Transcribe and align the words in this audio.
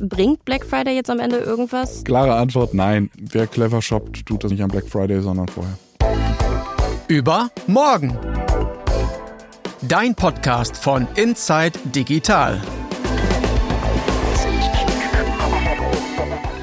bringt 0.00 0.44
Black 0.46 0.64
Friday 0.64 0.94
jetzt 0.94 1.10
am 1.10 1.20
Ende 1.20 1.36
irgendwas? 1.38 2.04
Klare 2.04 2.34
Antwort, 2.34 2.72
nein. 2.72 3.10
Wer 3.18 3.46
clever 3.46 3.82
shoppt, 3.82 4.24
tut 4.24 4.42
das 4.42 4.50
nicht 4.50 4.62
am 4.62 4.70
Black 4.70 4.88
Friday, 4.88 5.20
sondern 5.20 5.46
vorher. 5.48 5.76
Über 7.08 7.50
morgen. 7.66 8.16
Dein 9.82 10.14
Podcast 10.14 10.76
von 10.76 11.06
Inside 11.16 11.78
Digital. 11.94 12.60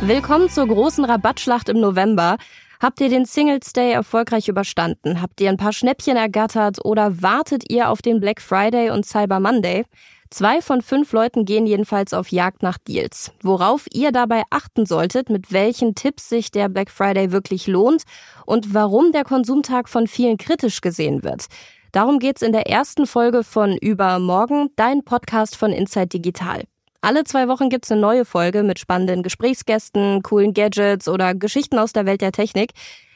Willkommen 0.01 0.49
zur 0.49 0.67
großen 0.67 1.05
Rabattschlacht 1.05 1.69
im 1.69 1.79
November. 1.79 2.37
Habt 2.79 3.01
ihr 3.01 3.09
den 3.09 3.25
Singles 3.25 3.73
Day 3.73 3.91
erfolgreich 3.91 4.47
überstanden? 4.47 5.21
Habt 5.21 5.41
ihr 5.41 5.49
ein 5.49 5.57
paar 5.57 5.73
Schnäppchen 5.73 6.15
ergattert 6.15 6.83
oder 6.85 7.21
wartet 7.21 7.69
ihr 7.69 7.89
auf 7.89 8.01
den 8.01 8.19
Black 8.19 8.41
Friday 8.41 8.91
und 8.91 9.05
Cyber 9.05 9.39
Monday? 9.39 9.83
Zwei 10.29 10.61
von 10.61 10.81
fünf 10.81 11.13
Leuten 11.13 11.45
gehen 11.45 11.65
jedenfalls 11.65 12.13
auf 12.13 12.31
Jagd 12.31 12.61
nach 12.61 12.77
Deals. 12.77 13.31
Worauf 13.41 13.85
ihr 13.93 14.11
dabei 14.11 14.43
achten 14.49 14.85
solltet, 14.85 15.29
mit 15.29 15.53
welchen 15.53 15.95
Tipps 15.95 16.27
sich 16.27 16.51
der 16.51 16.67
Black 16.67 16.91
Friday 16.91 17.31
wirklich 17.31 17.67
lohnt 17.67 18.03
und 18.45 18.73
warum 18.73 19.13
der 19.13 19.23
Konsumtag 19.23 19.87
von 19.87 20.05
vielen 20.07 20.37
kritisch 20.37 20.81
gesehen 20.81 21.23
wird. 21.23 21.45
Darum 21.93 22.19
geht's 22.19 22.41
in 22.41 22.51
der 22.51 22.67
ersten 22.67 23.07
Folge 23.07 23.43
von 23.43 23.77
Übermorgen, 23.77 24.69
dein 24.75 25.03
Podcast 25.03 25.55
von 25.55 25.71
Inside 25.71 26.07
Digital. 26.07 26.63
Alle 26.99 27.23
zwei 27.23 27.47
Wochen 27.47 27.69
gibt's 27.69 27.91
eine 27.91 28.01
neue 28.01 28.25
Folge 28.25 28.63
mit 28.63 28.79
spannenden 28.79 29.23
Gesprächsgästen, 29.23 30.23
coolen 30.23 30.53
Gadgets 30.53 31.07
oder 31.07 31.35
Geschichten 31.35 31.77
aus 31.77 31.93
der 31.93 32.05
Welt 32.05 32.21
der 32.21 32.33
Technik. 32.33 32.71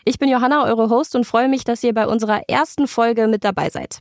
Ich 0.06 0.18
bin 0.18 0.30
Johanna, 0.30 0.66
eure 0.66 0.90
Host 0.90 1.16
und 1.16 1.26
freue 1.26 1.50
mich, 1.50 1.64
dass 1.66 1.84
ihr 1.84 1.94
bei 1.94 2.08
unserer 2.08 2.42
ersten 2.48 2.88
Folge 2.88 3.28
mit 3.28 3.44
dabei 3.44 3.70
seid. 3.70 4.00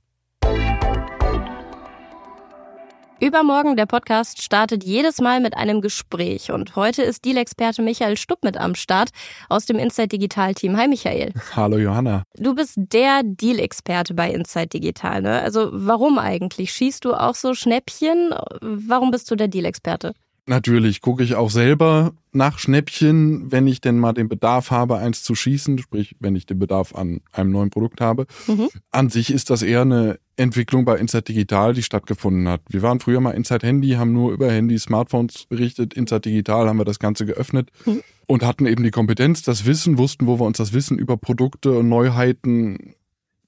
Übermorgen, 3.20 3.77
der 3.77 3.84
Podcast, 3.84 4.42
startet 4.42 4.83
jedes 4.83 5.20
Mal 5.20 5.41
mit 5.41 5.55
einem 5.55 5.83
Gespräch. 5.83 6.51
Und 6.52 6.74
heute 6.74 7.02
ist 7.02 7.23
Deal-Experte 7.27 7.83
Michael 7.83 8.16
Stupp 8.16 8.42
mit 8.42 8.56
am 8.56 8.74
Start 8.74 9.11
aus 9.50 9.67
dem 9.67 9.78
Inside 9.78 10.08
Digital 10.08 10.55
Team. 10.55 10.78
Hi 10.78 10.89
Michael. 10.89 11.34
Hallo 11.55 11.77
Johanna. 11.77 12.22
Du 12.39 12.55
bist 12.55 12.77
der 12.77 13.20
Deal-Experte 13.22 14.14
bei 14.14 14.30
Inside 14.30 14.69
Digital. 14.69 15.20
Ne? 15.20 15.42
Also 15.42 15.69
warum 15.70 16.19
eigentlich? 16.19 16.72
Schießt 16.72 17.05
du 17.05 17.12
auch 17.12 17.34
so 17.34 17.53
Schnäppchen? 17.53 18.33
Warum 18.62 19.11
bist 19.11 19.30
du 19.30 19.36
der 19.36 19.48
Deal-Experte? 19.48 20.14
Natürlich 20.46 21.00
gucke 21.00 21.22
ich 21.22 21.34
auch 21.34 21.50
selber 21.50 22.12
nach 22.33 22.58
Schnäppchen, 22.58 23.50
wenn 23.50 23.66
ich 23.66 23.80
denn 23.80 23.98
mal 23.98 24.12
den 24.12 24.28
Bedarf 24.28 24.70
habe, 24.70 24.98
eins 24.98 25.22
zu 25.22 25.34
schießen, 25.34 25.78
sprich, 25.78 26.16
wenn 26.20 26.36
ich 26.36 26.46
den 26.46 26.58
Bedarf 26.58 26.94
an 26.94 27.20
einem 27.33 27.50
neuen 27.50 27.70
Produkt 27.70 28.00
habe. 28.00 28.27
Mhm. 28.46 28.68
An 28.91 29.11
sich 29.11 29.33
ist 29.33 29.50
das 29.50 29.62
eher 29.62 29.83
eine 29.83 30.18
Entwicklung 30.36 30.84
bei 30.84 30.96
Inside 30.96 31.22
Digital, 31.24 31.74
die 31.74 31.83
stattgefunden 31.83 32.48
hat. 32.48 32.62
Wir 32.68 32.83
waren 32.83 33.00
früher 33.00 33.20
mal 33.20 33.33
Inside 33.33 33.66
Handy, 33.66 33.91
haben 33.91 34.12
nur 34.12 34.33
über 34.33 34.50
Handy, 34.50 34.78
Smartphones 34.78 35.46
berichtet. 35.48 35.94
Inside 35.94 36.22
Digital 36.22 36.68
haben 36.68 36.78
wir 36.78 36.84
das 36.84 36.98
Ganze 36.98 37.27
geöffnet 37.27 37.70
mhm. 37.84 38.02
und 38.27 38.44
hatten 38.44 38.66
eben 38.66 38.83
die 38.83 38.91
Kompetenz, 38.91 39.42
das 39.42 39.66
Wissen, 39.66 39.98
wussten, 39.98 40.27
wo 40.27 40.41
wir 40.41 40.46
uns 40.46 40.58
das 40.58 40.72
Wissen 40.72 40.98
über 40.98 41.16
Produkte 41.16 41.72
und 41.78 41.88
Neuheiten 41.88 42.94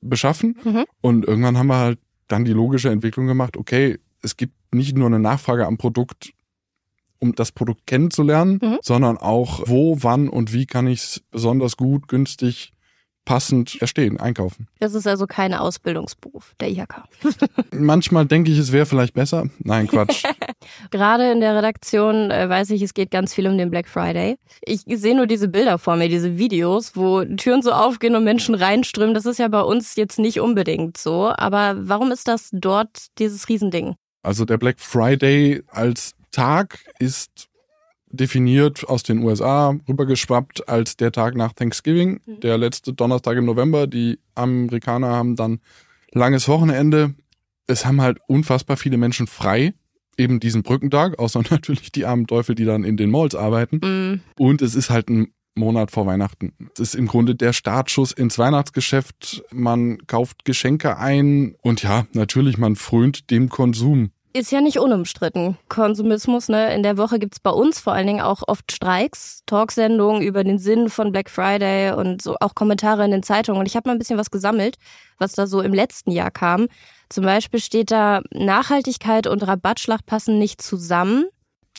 beschaffen. 0.01 0.57
Mhm. 0.65 0.85
Und 1.01 1.25
irgendwann 1.25 1.57
haben 1.57 1.69
wir 1.69 1.79
halt 1.79 1.99
dann 2.29 2.45
die 2.45 2.53
logische 2.53 2.91
Entwicklung 2.91 3.27
gemacht, 3.27 3.57
okay, 3.57 3.99
es 4.23 4.37
gibt 4.37 4.55
nicht 4.75 4.97
nur 4.97 5.07
eine 5.07 5.19
Nachfrage 5.19 5.67
am 5.67 5.79
Produkt, 5.79 6.33
um 7.23 7.35
das 7.35 7.53
Produkt 7.53 7.87
kennenzulernen, 7.87 8.59
mhm. 8.61 8.79
sondern 8.83 9.17
auch, 9.17 9.63
wo, 9.67 9.97
wann 10.01 10.29
und 10.29 10.53
wie 10.53 10.67
kann 10.67 10.87
ich 10.87 11.01
es 11.01 11.23
besonders 11.31 11.77
gut, 11.77 12.09
günstig 12.09 12.73
passend 13.25 13.81
erstehen, 13.81 14.19
einkaufen. 14.19 14.67
Das 14.81 14.95
ist 14.95 15.07
also 15.07 15.27
kein 15.27 15.55
Ausbildungsberuf, 15.55 16.55
der 16.59 16.71
IHK. 16.71 17.05
Manchmal 17.71 18.27
denke 18.27 18.51
ich, 18.51 18.59
es 18.59 18.73
wäre 18.73 18.85
vielleicht 18.85 19.15
besser. 19.15 19.47
Nein, 19.61 19.87
Quatsch. 19.87 20.25
Gerade 20.91 21.31
in 21.31 21.41
der 21.41 21.55
Redaktion 21.55 22.33
äh, 22.33 22.49
weiß 22.49 22.71
ich, 22.71 22.83
es 22.83 22.95
geht 22.95 23.13
ganz 23.13 23.33
viel 23.33 23.47
um 23.47 23.57
den 23.57 23.71
Black 23.71 23.89
Friday. 23.89 24.39
Ich 24.63 24.83
sehe 24.89 25.15
nur 25.15 25.29
diese 25.29 25.47
Bilder 25.47 25.79
vor 25.79 25.97
mir, 25.97 26.09
diese 26.09 26.37
Videos, 26.37 26.97
wo 26.97 27.25
Türen 27.25 27.63
so 27.63 27.71
aufgehen 27.71 28.17
und 28.17 28.25
Menschen 28.25 28.57
reinströmen. 28.57 29.15
Das 29.15 29.27
ist 29.27 29.39
ja 29.39 29.47
bei 29.47 29.63
uns 29.63 29.95
jetzt 29.95 30.19
nicht 30.19 30.41
unbedingt 30.41 30.97
so. 30.97 31.33
Aber 31.37 31.77
warum 31.79 32.11
ist 32.11 32.27
das 32.27 32.49
dort 32.53 33.07
dieses 33.19 33.49
Riesending? 33.49 33.95
Also 34.25 34.45
der 34.45 34.59
Black 34.59 34.81
Friday 34.81 35.63
als 35.69 36.15
Tag 36.33 36.79
ist 36.99 37.49
definiert 38.13 38.87
aus 38.89 39.03
den 39.03 39.23
USA 39.23 39.75
rübergeschwappt 39.89 40.69
als 40.69 40.97
der 40.97 41.13
Tag 41.13 41.35
nach 41.35 41.53
Thanksgiving, 41.53 42.21
mhm. 42.25 42.41
der 42.41 42.59
letzte 42.59 42.93
Donnerstag 42.93 43.37
im 43.39 43.47
November. 43.47 43.87
Die 43.87 44.19
Amerikaner 44.35 45.09
haben 45.09 45.35
dann 45.35 45.61
langes 46.13 46.47
Wochenende. 46.47 47.15
Es 47.67 47.87
haben 47.87 48.03
halt 48.03 48.19
unfassbar 48.27 48.77
viele 48.77 48.99
Menschen 48.99 49.27
frei, 49.27 49.73
eben 50.19 50.41
diesen 50.41 50.63
Brückentag, 50.63 51.19
außer 51.19 51.43
natürlich 51.51 51.91
die 51.91 52.05
armen 52.05 52.27
Teufel, 52.27 52.55
die 52.55 52.65
dann 52.65 52.85
in 52.85 52.97
den 52.97 53.11
Malls 53.11 53.35
arbeiten. 53.35 53.81
Mhm. 53.83 54.21
Und 54.39 54.63
es 54.63 54.75
ist 54.75 54.91
halt 54.91 55.09
ein 55.09 55.33
Monat 55.55 55.91
vor 55.91 56.07
Weihnachten. 56.07 56.53
Es 56.75 56.81
ist 56.81 56.95
im 56.95 57.07
Grunde 57.07 57.35
der 57.35 57.53
Startschuss 57.53 58.13
ins 58.13 58.39
Weihnachtsgeschäft. 58.39 59.43
Man 59.53 59.99
kauft 60.07 60.45
Geschenke 60.45 60.97
ein 60.97 61.57
und 61.61 61.83
ja, 61.83 62.07
natürlich, 62.13 62.57
man 62.57 62.77
frönt 62.77 63.31
dem 63.31 63.49
Konsum 63.51 64.13
ist 64.33 64.51
ja 64.51 64.61
nicht 64.61 64.79
unumstritten. 64.79 65.59
Konsumismus, 65.69 66.49
ne? 66.49 66.75
In 66.75 66.83
der 66.83 66.97
Woche 66.97 67.19
gibt's 67.19 67.41
bei 67.41 67.51
uns 67.51 67.79
vor 67.79 67.93
allen 67.93 68.07
Dingen 68.07 68.21
auch 68.21 68.43
oft 68.47 68.73
Streiks, 68.73 69.43
Talksendungen 69.47 70.23
über 70.23 70.45
den 70.45 70.59
Sinn 70.59 70.89
von 70.89 71.13
Black 71.13 71.31
Friday 71.31 71.93
und 71.93 72.23
so 72.23 72.37
auch 72.41 72.55
Kommentare 72.55 73.05
in 73.05 73.11
den 73.11 73.23
Zeitungen. 73.23 73.61
Und 73.61 73.67
ich 73.67 73.77
habe 73.77 73.89
mal 73.89 73.95
ein 73.95 73.99
bisschen 73.99 74.19
was 74.19 74.31
gesammelt, 74.31 74.77
was 75.19 75.33
da 75.33 75.47
so 75.47 75.61
im 75.61 75.75
letzten 75.75 76.11
Jahr 76.11 76.31
kam. 76.31 76.69
Zum 77.09 77.25
Beispiel 77.25 77.61
steht 77.61 77.91
da, 77.91 78.23
Nachhaltigkeit 78.33 79.27
und 79.27 79.47
Rabattschlacht 79.47 80.07
passen 80.07 80.39
nicht 80.39 80.63
zusammen. 80.63 81.27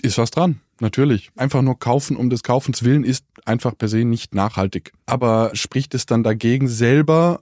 Ist 0.02 0.18
was 0.18 0.31
dran, 0.31 0.62
natürlich. 0.80 1.31
Einfach 1.35 1.62
nur 1.62 1.80
kaufen 1.80 2.16
um 2.16 2.30
des 2.30 2.44
Kaufens 2.44 2.84
willen 2.84 3.03
ist 3.03 3.25
einfach 3.46 3.78
per 3.78 3.88
se 3.88 4.06
nicht 4.06 4.35
nachhaltig. 4.35 4.91
Aber 5.06 5.52
spricht 5.53 5.96
es 5.96 6.06
dann 6.06 6.24
dagegen 6.24 6.68
selber 6.68 7.41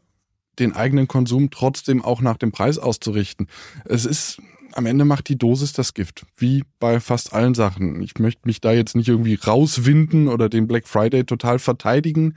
den 0.60 0.74
eigenen 0.74 1.08
Konsum 1.08 1.50
trotzdem 1.50 2.04
auch 2.04 2.22
nach 2.22 2.38
dem 2.38 2.52
Preis 2.52 2.78
auszurichten. 2.78 3.48
Es 3.86 4.06
ist 4.06 4.42
am 4.74 4.86
Ende 4.86 5.06
macht 5.06 5.30
die 5.30 5.38
Dosis 5.38 5.74
das 5.74 5.94
Gift, 5.94 6.26
wie 6.38 6.64
bei 6.80 7.00
fast 7.00 7.34
allen 7.34 7.54
Sachen. 7.54 8.02
Ich 8.02 8.18
möchte 8.20 8.42
mich 8.46 8.62
da 8.62 8.72
jetzt 8.72 8.96
nicht 8.96 9.08
irgendwie 9.08 9.36
rauswinden 9.36 10.28
oder 10.28 10.50
den 10.50 10.68
Black 10.68 10.88
Friday 10.88 11.24
total 11.24 11.60
verteidigen. 11.60 12.36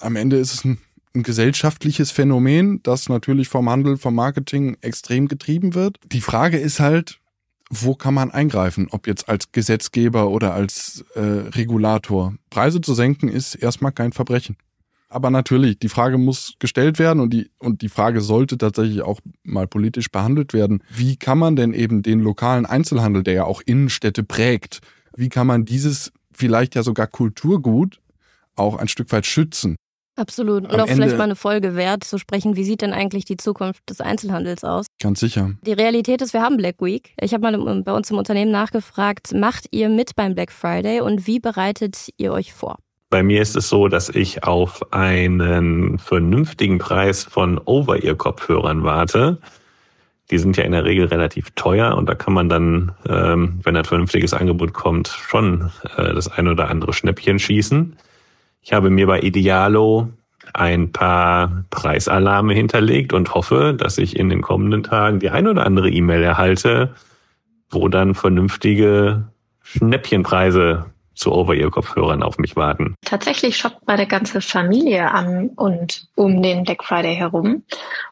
Am 0.00 0.16
Ende 0.16 0.36
ist 0.36 0.54
es 0.54 0.64
ein, 0.64 0.78
ein 1.14 1.22
gesellschaftliches 1.22 2.10
Phänomen, 2.10 2.82
das 2.82 3.08
natürlich 3.08 3.48
vom 3.48 3.68
Handel, 3.68 3.96
vom 3.96 4.14
Marketing 4.14 4.76
extrem 4.80 5.28
getrieben 5.28 5.74
wird. 5.74 5.98
Die 6.12 6.20
Frage 6.20 6.58
ist 6.58 6.80
halt, 6.80 7.20
wo 7.70 7.94
kann 7.94 8.14
man 8.14 8.30
eingreifen, 8.30 8.88
ob 8.90 9.06
jetzt 9.06 9.28
als 9.28 9.52
Gesetzgeber 9.52 10.28
oder 10.28 10.54
als 10.54 11.04
äh, 11.14 11.20
Regulator. 11.20 12.34
Preise 12.50 12.80
zu 12.80 12.94
senken 12.94 13.28
ist 13.28 13.54
erstmal 13.54 13.92
kein 13.92 14.12
Verbrechen. 14.12 14.56
Aber 15.14 15.30
natürlich, 15.30 15.78
die 15.78 15.88
Frage 15.88 16.18
muss 16.18 16.54
gestellt 16.58 16.98
werden 16.98 17.20
und 17.20 17.30
die, 17.30 17.48
und 17.60 17.82
die 17.82 17.88
Frage 17.88 18.20
sollte 18.20 18.58
tatsächlich 18.58 19.02
auch 19.02 19.20
mal 19.44 19.68
politisch 19.68 20.10
behandelt 20.10 20.52
werden. 20.52 20.82
Wie 20.90 21.14
kann 21.14 21.38
man 21.38 21.54
denn 21.54 21.72
eben 21.72 22.02
den 22.02 22.18
lokalen 22.18 22.66
Einzelhandel, 22.66 23.22
der 23.22 23.34
ja 23.34 23.44
auch 23.44 23.62
Innenstädte 23.64 24.24
prägt, 24.24 24.80
wie 25.16 25.28
kann 25.28 25.46
man 25.46 25.64
dieses 25.64 26.10
vielleicht 26.32 26.74
ja 26.74 26.82
sogar 26.82 27.06
Kulturgut 27.06 28.00
auch 28.56 28.74
ein 28.74 28.88
Stück 28.88 29.12
weit 29.12 29.24
schützen? 29.24 29.76
Absolut. 30.16 30.64
Und 30.64 30.72
Am 30.72 30.80
auch 30.80 30.86
Ende 30.86 30.94
vielleicht 30.94 31.16
mal 31.16 31.24
eine 31.24 31.36
Folge 31.36 31.76
wert 31.76 32.02
zu 32.02 32.18
sprechen, 32.18 32.56
wie 32.56 32.64
sieht 32.64 32.82
denn 32.82 32.92
eigentlich 32.92 33.24
die 33.24 33.36
Zukunft 33.36 33.88
des 33.88 34.00
Einzelhandels 34.00 34.64
aus? 34.64 34.86
Ganz 35.00 35.20
sicher. 35.20 35.52
Die 35.64 35.72
Realität 35.74 36.22
ist, 36.22 36.32
wir 36.32 36.42
haben 36.42 36.56
Black 36.56 36.80
Week. 36.80 37.14
Ich 37.20 37.32
habe 37.34 37.42
mal 37.42 37.82
bei 37.82 37.92
uns 37.92 38.10
im 38.10 38.18
Unternehmen 38.18 38.50
nachgefragt, 38.50 39.32
macht 39.32 39.66
ihr 39.70 39.88
mit 39.88 40.16
beim 40.16 40.34
Black 40.34 40.50
Friday 40.50 41.02
und 41.02 41.28
wie 41.28 41.38
bereitet 41.38 42.08
ihr 42.16 42.32
euch 42.32 42.52
vor? 42.52 42.78
Bei 43.14 43.22
mir 43.22 43.40
ist 43.42 43.54
es 43.54 43.68
so, 43.68 43.86
dass 43.86 44.08
ich 44.08 44.42
auf 44.42 44.92
einen 44.92 46.00
vernünftigen 46.00 46.78
Preis 46.78 47.22
von 47.22 47.60
Over-Ear-Kopfhörern 47.64 48.82
warte. 48.82 49.38
Die 50.32 50.38
sind 50.38 50.56
ja 50.56 50.64
in 50.64 50.72
der 50.72 50.84
Regel 50.84 51.06
relativ 51.06 51.52
teuer 51.52 51.96
und 51.96 52.08
da 52.08 52.16
kann 52.16 52.34
man 52.34 52.48
dann, 52.48 52.90
ähm, 53.08 53.60
wenn 53.62 53.76
ein 53.76 53.84
vernünftiges 53.84 54.34
Angebot 54.34 54.72
kommt, 54.72 55.06
schon 55.06 55.70
äh, 55.96 56.12
das 56.12 56.26
ein 56.26 56.48
oder 56.48 56.68
andere 56.68 56.92
Schnäppchen 56.92 57.38
schießen. 57.38 57.96
Ich 58.62 58.72
habe 58.72 58.90
mir 58.90 59.06
bei 59.06 59.20
Idealo 59.20 60.08
ein 60.52 60.90
paar 60.90 61.62
Preisalarme 61.70 62.52
hinterlegt 62.52 63.12
und 63.12 63.32
hoffe, 63.32 63.76
dass 63.78 63.96
ich 63.96 64.18
in 64.18 64.28
den 64.28 64.42
kommenden 64.42 64.82
Tagen 64.82 65.20
die 65.20 65.30
ein 65.30 65.46
oder 65.46 65.64
andere 65.64 65.88
E-Mail 65.88 66.24
erhalte, 66.24 66.92
wo 67.70 67.86
dann 67.86 68.16
vernünftige 68.16 69.28
Schnäppchenpreise 69.62 70.86
zu 71.14 71.32
Over-Ear-Kopfhörern 71.32 72.22
auf 72.22 72.38
mich 72.38 72.56
warten. 72.56 72.94
Tatsächlich 73.04 73.56
shoppt 73.56 73.86
meine 73.86 74.06
ganze 74.06 74.40
Familie 74.40 75.10
an 75.10 75.50
und 75.56 76.08
um 76.14 76.42
den 76.42 76.64
Black 76.64 76.84
Friday 76.84 77.14
herum. 77.14 77.64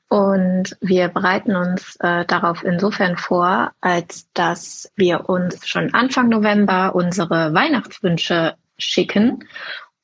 Und 0.08 0.76
wir 0.80 1.08
bereiten 1.08 1.56
uns 1.56 1.96
äh, 2.00 2.24
darauf 2.26 2.62
insofern 2.64 3.16
vor, 3.16 3.72
als 3.80 4.30
dass 4.34 4.92
wir 4.96 5.28
uns 5.28 5.66
schon 5.66 5.94
Anfang 5.94 6.28
November 6.28 6.94
unsere 6.94 7.54
Weihnachtswünsche 7.54 8.54
schicken 8.76 9.44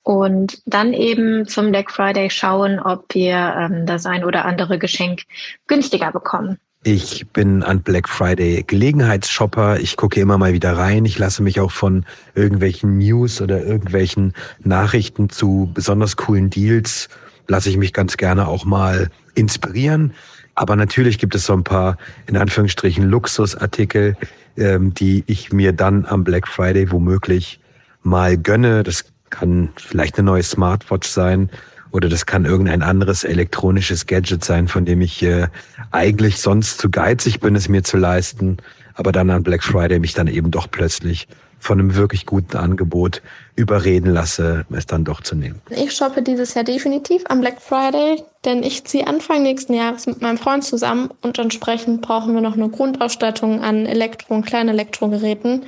und 0.02 0.62
dann 0.64 0.94
eben 0.94 1.46
zum 1.46 1.70
Black 1.70 1.90
Friday 1.90 2.30
schauen, 2.30 2.80
ob 2.80 3.14
wir 3.14 3.34
ähm, 3.58 3.84
das 3.84 4.06
ein 4.06 4.24
oder 4.24 4.46
andere 4.46 4.78
Geschenk 4.78 5.24
günstiger 5.66 6.12
bekommen. 6.12 6.58
Ich 6.84 7.26
bin 7.32 7.64
an 7.64 7.82
Black 7.82 8.08
Friday 8.08 8.62
Gelegenheitsshopper. 8.64 9.80
Ich 9.80 9.96
gucke 9.96 10.20
immer 10.20 10.38
mal 10.38 10.52
wieder 10.52 10.76
rein. 10.76 11.04
Ich 11.04 11.18
lasse 11.18 11.42
mich 11.42 11.58
auch 11.58 11.72
von 11.72 12.06
irgendwelchen 12.36 12.98
News 12.98 13.40
oder 13.40 13.64
irgendwelchen 13.64 14.32
Nachrichten 14.62 15.28
zu 15.28 15.68
besonders 15.74 16.16
coolen 16.16 16.50
Deals, 16.50 17.08
lasse 17.48 17.68
ich 17.68 17.78
mich 17.78 17.92
ganz 17.92 18.16
gerne 18.16 18.46
auch 18.46 18.64
mal 18.64 19.10
inspirieren. 19.34 20.14
Aber 20.54 20.76
natürlich 20.76 21.18
gibt 21.18 21.34
es 21.34 21.46
so 21.46 21.52
ein 21.52 21.64
paar, 21.64 21.98
in 22.28 22.36
Anführungsstrichen, 22.36 23.04
Luxusartikel, 23.04 24.16
ähm, 24.56 24.94
die 24.94 25.24
ich 25.26 25.52
mir 25.52 25.72
dann 25.72 26.06
am 26.06 26.22
Black 26.22 26.46
Friday 26.46 26.92
womöglich 26.92 27.58
mal 28.02 28.36
gönne. 28.36 28.84
Das 28.84 29.04
kann 29.30 29.70
vielleicht 29.76 30.16
eine 30.16 30.26
neue 30.26 30.44
Smartwatch 30.44 31.08
sein 31.08 31.50
oder 31.90 32.08
das 32.08 32.26
kann 32.26 32.44
irgendein 32.44 32.82
anderes 32.82 33.24
elektronisches 33.24 34.06
Gadget 34.06 34.44
sein, 34.44 34.68
von 34.68 34.84
dem 34.84 35.00
ich 35.00 35.22
äh, 35.22 35.48
eigentlich 35.90 36.40
sonst 36.40 36.78
zu 36.78 36.90
geizig 36.90 37.40
bin, 37.40 37.56
es 37.56 37.68
mir 37.68 37.82
zu 37.82 37.96
leisten, 37.96 38.58
aber 38.94 39.12
dann 39.12 39.30
an 39.30 39.42
Black 39.42 39.62
Friday 39.62 39.98
mich 39.98 40.14
dann 40.14 40.26
eben 40.26 40.50
doch 40.50 40.70
plötzlich 40.70 41.28
von 41.60 41.78
einem 41.78 41.94
wirklich 41.96 42.26
guten 42.26 42.56
Angebot 42.56 43.22
überreden 43.56 44.12
lasse, 44.12 44.64
es 44.70 44.86
dann 44.86 45.04
doch 45.04 45.20
zu 45.20 45.34
nehmen. 45.34 45.60
Ich 45.70 45.92
shoppe 45.92 46.22
dieses 46.22 46.54
Jahr 46.54 46.64
definitiv 46.64 47.24
am 47.28 47.40
Black 47.40 47.60
Friday, 47.60 48.22
denn 48.44 48.62
ich 48.62 48.84
ziehe 48.84 49.06
Anfang 49.06 49.42
nächsten 49.42 49.74
Jahres 49.74 50.06
mit 50.06 50.22
meinem 50.22 50.38
Freund 50.38 50.64
zusammen 50.64 51.10
und 51.22 51.38
entsprechend 51.38 52.02
brauchen 52.02 52.34
wir 52.34 52.40
noch 52.40 52.56
eine 52.56 52.68
Grundausstattung 52.68 53.62
an 53.62 53.86
Elektro- 53.86 54.34
und 54.34 54.46
kleinen 54.46 54.70
Elektrogeräten, 54.70 55.66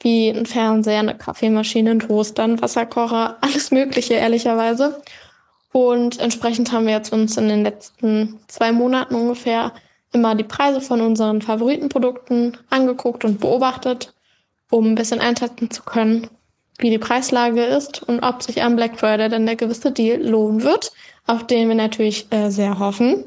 wie 0.00 0.30
ein 0.30 0.46
Fernseher, 0.46 1.00
eine 1.00 1.16
Kaffeemaschine, 1.16 1.92
ein 1.92 2.00
Toaster, 2.00 2.44
ein 2.44 2.62
Wasserkocher, 2.62 3.38
alles 3.40 3.70
Mögliche, 3.70 4.14
ehrlicherweise. 4.14 5.02
Und 5.72 6.20
entsprechend 6.20 6.70
haben 6.70 6.86
wir 6.86 6.92
jetzt 6.92 7.12
uns 7.12 7.36
in 7.36 7.48
den 7.48 7.64
letzten 7.64 8.38
zwei 8.46 8.72
Monaten 8.72 9.14
ungefähr 9.14 9.72
immer 10.12 10.34
die 10.34 10.44
Preise 10.44 10.82
von 10.82 11.00
unseren 11.00 11.40
Favoritenprodukten 11.40 12.58
angeguckt 12.68 13.24
und 13.24 13.40
beobachtet, 13.40 14.12
um 14.70 14.92
ein 14.92 14.94
bisschen 14.94 15.20
einschätzen 15.20 15.70
zu 15.70 15.82
können, 15.82 16.28
wie 16.78 16.90
die 16.90 16.98
Preislage 16.98 17.64
ist 17.64 18.02
und 18.02 18.20
ob 18.20 18.42
sich 18.42 18.62
am 18.62 18.76
Black 18.76 18.98
Friday 18.98 19.30
dann 19.30 19.46
der 19.46 19.56
gewisse 19.56 19.92
Deal 19.92 20.20
lohnen 20.20 20.62
wird, 20.62 20.92
auf 21.26 21.46
den 21.46 21.68
wir 21.68 21.74
natürlich 21.74 22.26
äh, 22.30 22.50
sehr 22.50 22.78
hoffen. 22.78 23.24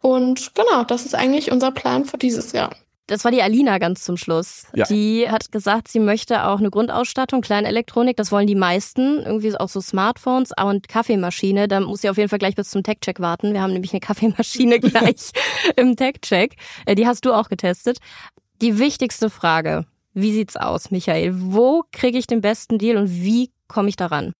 Und 0.00 0.54
genau, 0.54 0.82
das 0.82 1.06
ist 1.06 1.14
eigentlich 1.14 1.52
unser 1.52 1.70
Plan 1.70 2.04
für 2.04 2.18
dieses 2.18 2.52
Jahr. 2.52 2.70
Das 3.08 3.24
war 3.24 3.32
die 3.32 3.42
Alina 3.42 3.78
ganz 3.78 4.04
zum 4.04 4.16
Schluss. 4.16 4.66
Ja. 4.74 4.84
Die 4.84 5.28
hat 5.28 5.50
gesagt, 5.50 5.88
sie 5.88 5.98
möchte 5.98 6.46
auch 6.46 6.60
eine 6.60 6.70
Grundausstattung, 6.70 7.40
Kleinelektronik, 7.40 8.16
das 8.16 8.30
wollen 8.30 8.46
die 8.46 8.54
meisten. 8.54 9.18
Irgendwie 9.18 9.54
auch 9.56 9.68
so 9.68 9.80
Smartphones 9.80 10.52
und 10.62 10.88
Kaffeemaschine. 10.88 11.66
Da 11.68 11.80
muss 11.80 12.02
sie 12.02 12.10
auf 12.10 12.16
jeden 12.16 12.28
Fall 12.28 12.38
gleich 12.38 12.54
bis 12.54 12.70
zum 12.70 12.82
Tech-Check 12.82 13.20
warten. 13.20 13.52
Wir 13.52 13.60
haben 13.62 13.72
nämlich 13.72 13.92
eine 13.92 14.00
Kaffeemaschine 14.08 14.78
gleich 14.78 15.32
im 15.76 15.96
Tech-Check. 15.96 16.54
Äh, 16.86 16.94
Die 16.94 17.06
hast 17.06 17.24
du 17.24 17.32
auch 17.32 17.48
getestet. 17.48 17.98
Die 18.60 18.78
wichtigste 18.78 19.28
Frage, 19.30 19.84
wie 20.14 20.32
sieht's 20.32 20.56
aus, 20.56 20.90
Michael? 20.92 21.32
Wo 21.34 21.82
kriege 21.90 22.18
ich 22.18 22.28
den 22.28 22.40
besten 22.40 22.78
Deal 22.78 22.96
und 22.96 23.10
wie 23.10 23.50
komme 23.66 23.88
ich 23.88 23.96
daran? 23.96 24.32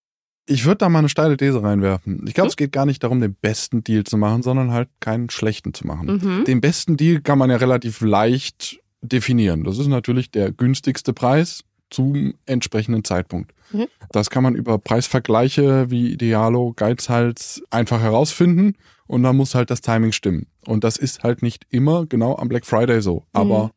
Ich 0.45 0.65
würde 0.65 0.79
da 0.79 0.89
mal 0.89 0.99
eine 0.99 1.09
steile 1.09 1.37
These 1.37 1.63
reinwerfen. 1.63 2.25
Ich 2.27 2.33
glaube, 2.33 2.47
Hm? 2.47 2.49
es 2.49 2.57
geht 2.57 2.71
gar 2.73 2.85
nicht 2.85 3.03
darum, 3.03 3.21
den 3.21 3.33
besten 3.33 3.83
Deal 3.83 4.03
zu 4.03 4.17
machen, 4.17 4.43
sondern 4.43 4.71
halt 4.71 4.89
keinen 4.99 5.29
schlechten 5.29 5.73
zu 5.73 5.87
machen. 5.87 6.19
Mhm. 6.21 6.43
Den 6.45 6.59
besten 6.61 6.97
Deal 6.97 7.21
kann 7.21 7.37
man 7.37 7.49
ja 7.49 7.55
relativ 7.57 8.01
leicht 8.01 8.79
definieren. 9.01 9.63
Das 9.63 9.77
ist 9.79 9.87
natürlich 9.87 10.31
der 10.31 10.51
günstigste 10.51 11.13
Preis 11.13 11.63
zum 11.89 12.33
entsprechenden 12.45 13.03
Zeitpunkt. 13.03 13.53
Mhm. 13.71 13.87
Das 14.11 14.29
kann 14.29 14.43
man 14.43 14.55
über 14.55 14.79
Preisvergleiche 14.79 15.89
wie 15.89 16.11
Idealo, 16.11 16.73
Geizhals 16.75 17.61
einfach 17.69 18.01
herausfinden 18.01 18.75
und 19.07 19.23
dann 19.23 19.37
muss 19.37 19.55
halt 19.55 19.69
das 19.69 19.81
Timing 19.81 20.11
stimmen. 20.11 20.47
Und 20.65 20.83
das 20.83 20.97
ist 20.97 21.23
halt 21.23 21.41
nicht 21.41 21.65
immer 21.69 22.05
genau 22.05 22.35
am 22.37 22.49
Black 22.49 22.65
Friday 22.65 23.01
so, 23.01 23.23
aber 23.31 23.71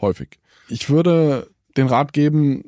häufig. 0.00 0.38
Ich 0.68 0.88
würde 0.90 1.48
den 1.76 1.86
Rat 1.86 2.12
geben, 2.12 2.64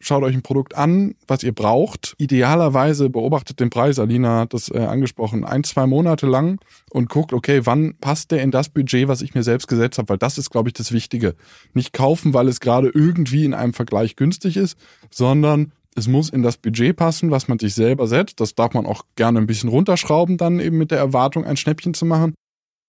schaut 0.00 0.22
euch 0.22 0.34
ein 0.34 0.42
Produkt 0.42 0.76
an, 0.76 1.14
was 1.26 1.42
ihr 1.42 1.54
braucht. 1.54 2.14
Idealerweise 2.18 3.10
beobachtet 3.10 3.60
den 3.60 3.70
Preis, 3.70 3.98
Alina 3.98 4.40
hat 4.40 4.54
das 4.54 4.70
äh, 4.70 4.78
angesprochen, 4.78 5.44
ein, 5.44 5.64
zwei 5.64 5.86
Monate 5.86 6.26
lang 6.26 6.60
und 6.90 7.08
guckt, 7.08 7.32
okay, 7.32 7.62
wann 7.64 7.94
passt 7.98 8.30
der 8.30 8.42
in 8.42 8.50
das 8.50 8.68
Budget, 8.68 9.08
was 9.08 9.22
ich 9.22 9.34
mir 9.34 9.42
selbst 9.42 9.68
gesetzt 9.68 9.98
habe, 9.98 10.10
weil 10.10 10.18
das 10.18 10.38
ist, 10.38 10.50
glaube 10.50 10.68
ich, 10.68 10.74
das 10.74 10.92
Wichtige. 10.92 11.34
Nicht 11.74 11.92
kaufen, 11.92 12.34
weil 12.34 12.48
es 12.48 12.60
gerade 12.60 12.88
irgendwie 12.88 13.44
in 13.44 13.54
einem 13.54 13.72
Vergleich 13.72 14.16
günstig 14.16 14.56
ist, 14.56 14.78
sondern 15.10 15.72
es 15.94 16.08
muss 16.08 16.28
in 16.28 16.42
das 16.42 16.58
Budget 16.58 16.94
passen, 16.94 17.30
was 17.30 17.48
man 17.48 17.58
sich 17.58 17.74
selber 17.74 18.06
setzt. 18.06 18.40
Das 18.40 18.54
darf 18.54 18.74
man 18.74 18.84
auch 18.84 19.04
gerne 19.16 19.40
ein 19.40 19.46
bisschen 19.46 19.70
runterschrauben, 19.70 20.36
dann 20.36 20.60
eben 20.60 20.76
mit 20.76 20.90
der 20.90 20.98
Erwartung, 20.98 21.46
ein 21.46 21.56
Schnäppchen 21.56 21.94
zu 21.94 22.04
machen. 22.04 22.34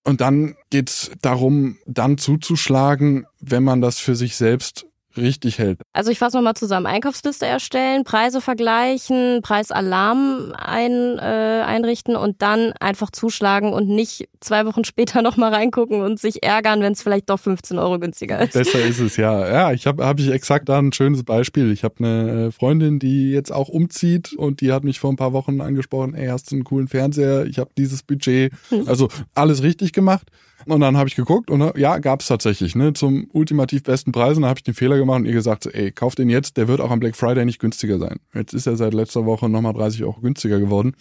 Und 0.03 0.21
dann 0.21 0.55
geht's 0.69 1.11
darum, 1.21 1.77
dann 1.85 2.17
zuzuschlagen, 2.17 3.25
wenn 3.39 3.63
man 3.63 3.81
das 3.81 3.99
für 3.99 4.15
sich 4.15 4.35
selbst 4.35 4.85
richtig 5.17 5.59
hält. 5.59 5.79
Also 5.93 6.11
ich 6.11 6.19
fasse 6.19 6.37
nochmal 6.37 6.55
zusammen. 6.55 6.85
Einkaufsliste 6.85 7.45
erstellen, 7.45 8.03
Preise 8.03 8.41
vergleichen, 8.41 9.41
Preisalarm 9.41 10.53
ein, 10.57 11.17
äh, 11.19 11.63
einrichten 11.65 12.15
und 12.15 12.41
dann 12.41 12.73
einfach 12.79 13.11
zuschlagen 13.11 13.73
und 13.73 13.87
nicht 13.87 14.29
zwei 14.39 14.65
Wochen 14.65 14.83
später 14.83 15.21
nochmal 15.23 15.53
reingucken 15.53 16.01
und 16.01 16.19
sich 16.19 16.43
ärgern, 16.43 16.81
wenn 16.81 16.93
es 16.93 17.01
vielleicht 17.01 17.29
doch 17.29 17.39
15 17.39 17.79
Euro 17.79 17.99
günstiger 17.99 18.39
ist. 18.41 18.53
Besser 18.53 18.83
ist 18.83 18.99
es, 18.99 19.17
ja. 19.17 19.47
Ja, 19.47 19.71
ich 19.71 19.87
habe 19.87 20.05
hab 20.05 20.19
ich 20.19 20.29
exakt 20.29 20.69
da 20.69 20.79
ein 20.79 20.93
schönes 20.93 21.23
Beispiel. 21.23 21.71
Ich 21.71 21.83
habe 21.83 21.95
eine 21.99 22.47
äh, 22.47 22.51
Freundin, 22.51 22.99
die 22.99 23.31
jetzt 23.31 23.51
auch 23.51 23.69
umzieht 23.69 24.33
und 24.33 24.61
die 24.61 24.71
hat 24.71 24.83
mich 24.83 24.99
vor 24.99 25.11
ein 25.11 25.15
paar 25.15 25.33
Wochen 25.33 25.61
angesprochen, 25.61 26.13
ey, 26.13 26.27
hast 26.27 26.51
du 26.51 26.55
einen 26.55 26.63
coolen 26.63 26.87
Fernseher? 26.87 27.45
Ich 27.45 27.59
habe 27.59 27.71
dieses 27.77 28.03
Budget. 28.03 28.51
Also 28.85 29.09
alles 29.33 29.63
richtig 29.63 29.93
gemacht. 29.93 30.27
Und 30.67 30.81
dann 30.81 30.97
habe 30.97 31.07
ich 31.07 31.15
geguckt 31.15 31.49
und 31.49 31.77
ja, 31.77 31.97
gab 31.99 32.21
es 32.21 32.27
tatsächlich, 32.27 32.75
ne, 32.75 32.93
zum 32.93 33.29
ultimativ 33.31 33.83
besten 33.83 34.11
Preis. 34.11 34.35
Und 34.35 34.43
dann 34.43 34.49
habe 34.49 34.59
ich 34.59 34.63
den 34.63 34.73
Fehler 34.73 34.97
gemacht 34.97 35.19
und 35.19 35.25
ihr 35.25 35.33
gesagt, 35.33 35.65
ey, 35.65 35.91
kauf 35.91 36.15
den 36.15 36.29
jetzt, 36.29 36.57
der 36.57 36.67
wird 36.67 36.81
auch 36.81 36.91
am 36.91 36.99
Black 36.99 37.15
Friday 37.15 37.45
nicht 37.45 37.59
günstiger 37.59 37.99
sein. 37.99 38.17
Jetzt 38.33 38.53
ist 38.53 38.67
er 38.67 38.75
seit 38.75 38.93
letzter 38.93 39.25
Woche 39.25 39.49
nochmal 39.49 39.73
30 39.73 40.03
Euro 40.03 40.19
günstiger 40.19 40.59
geworden. 40.59 40.95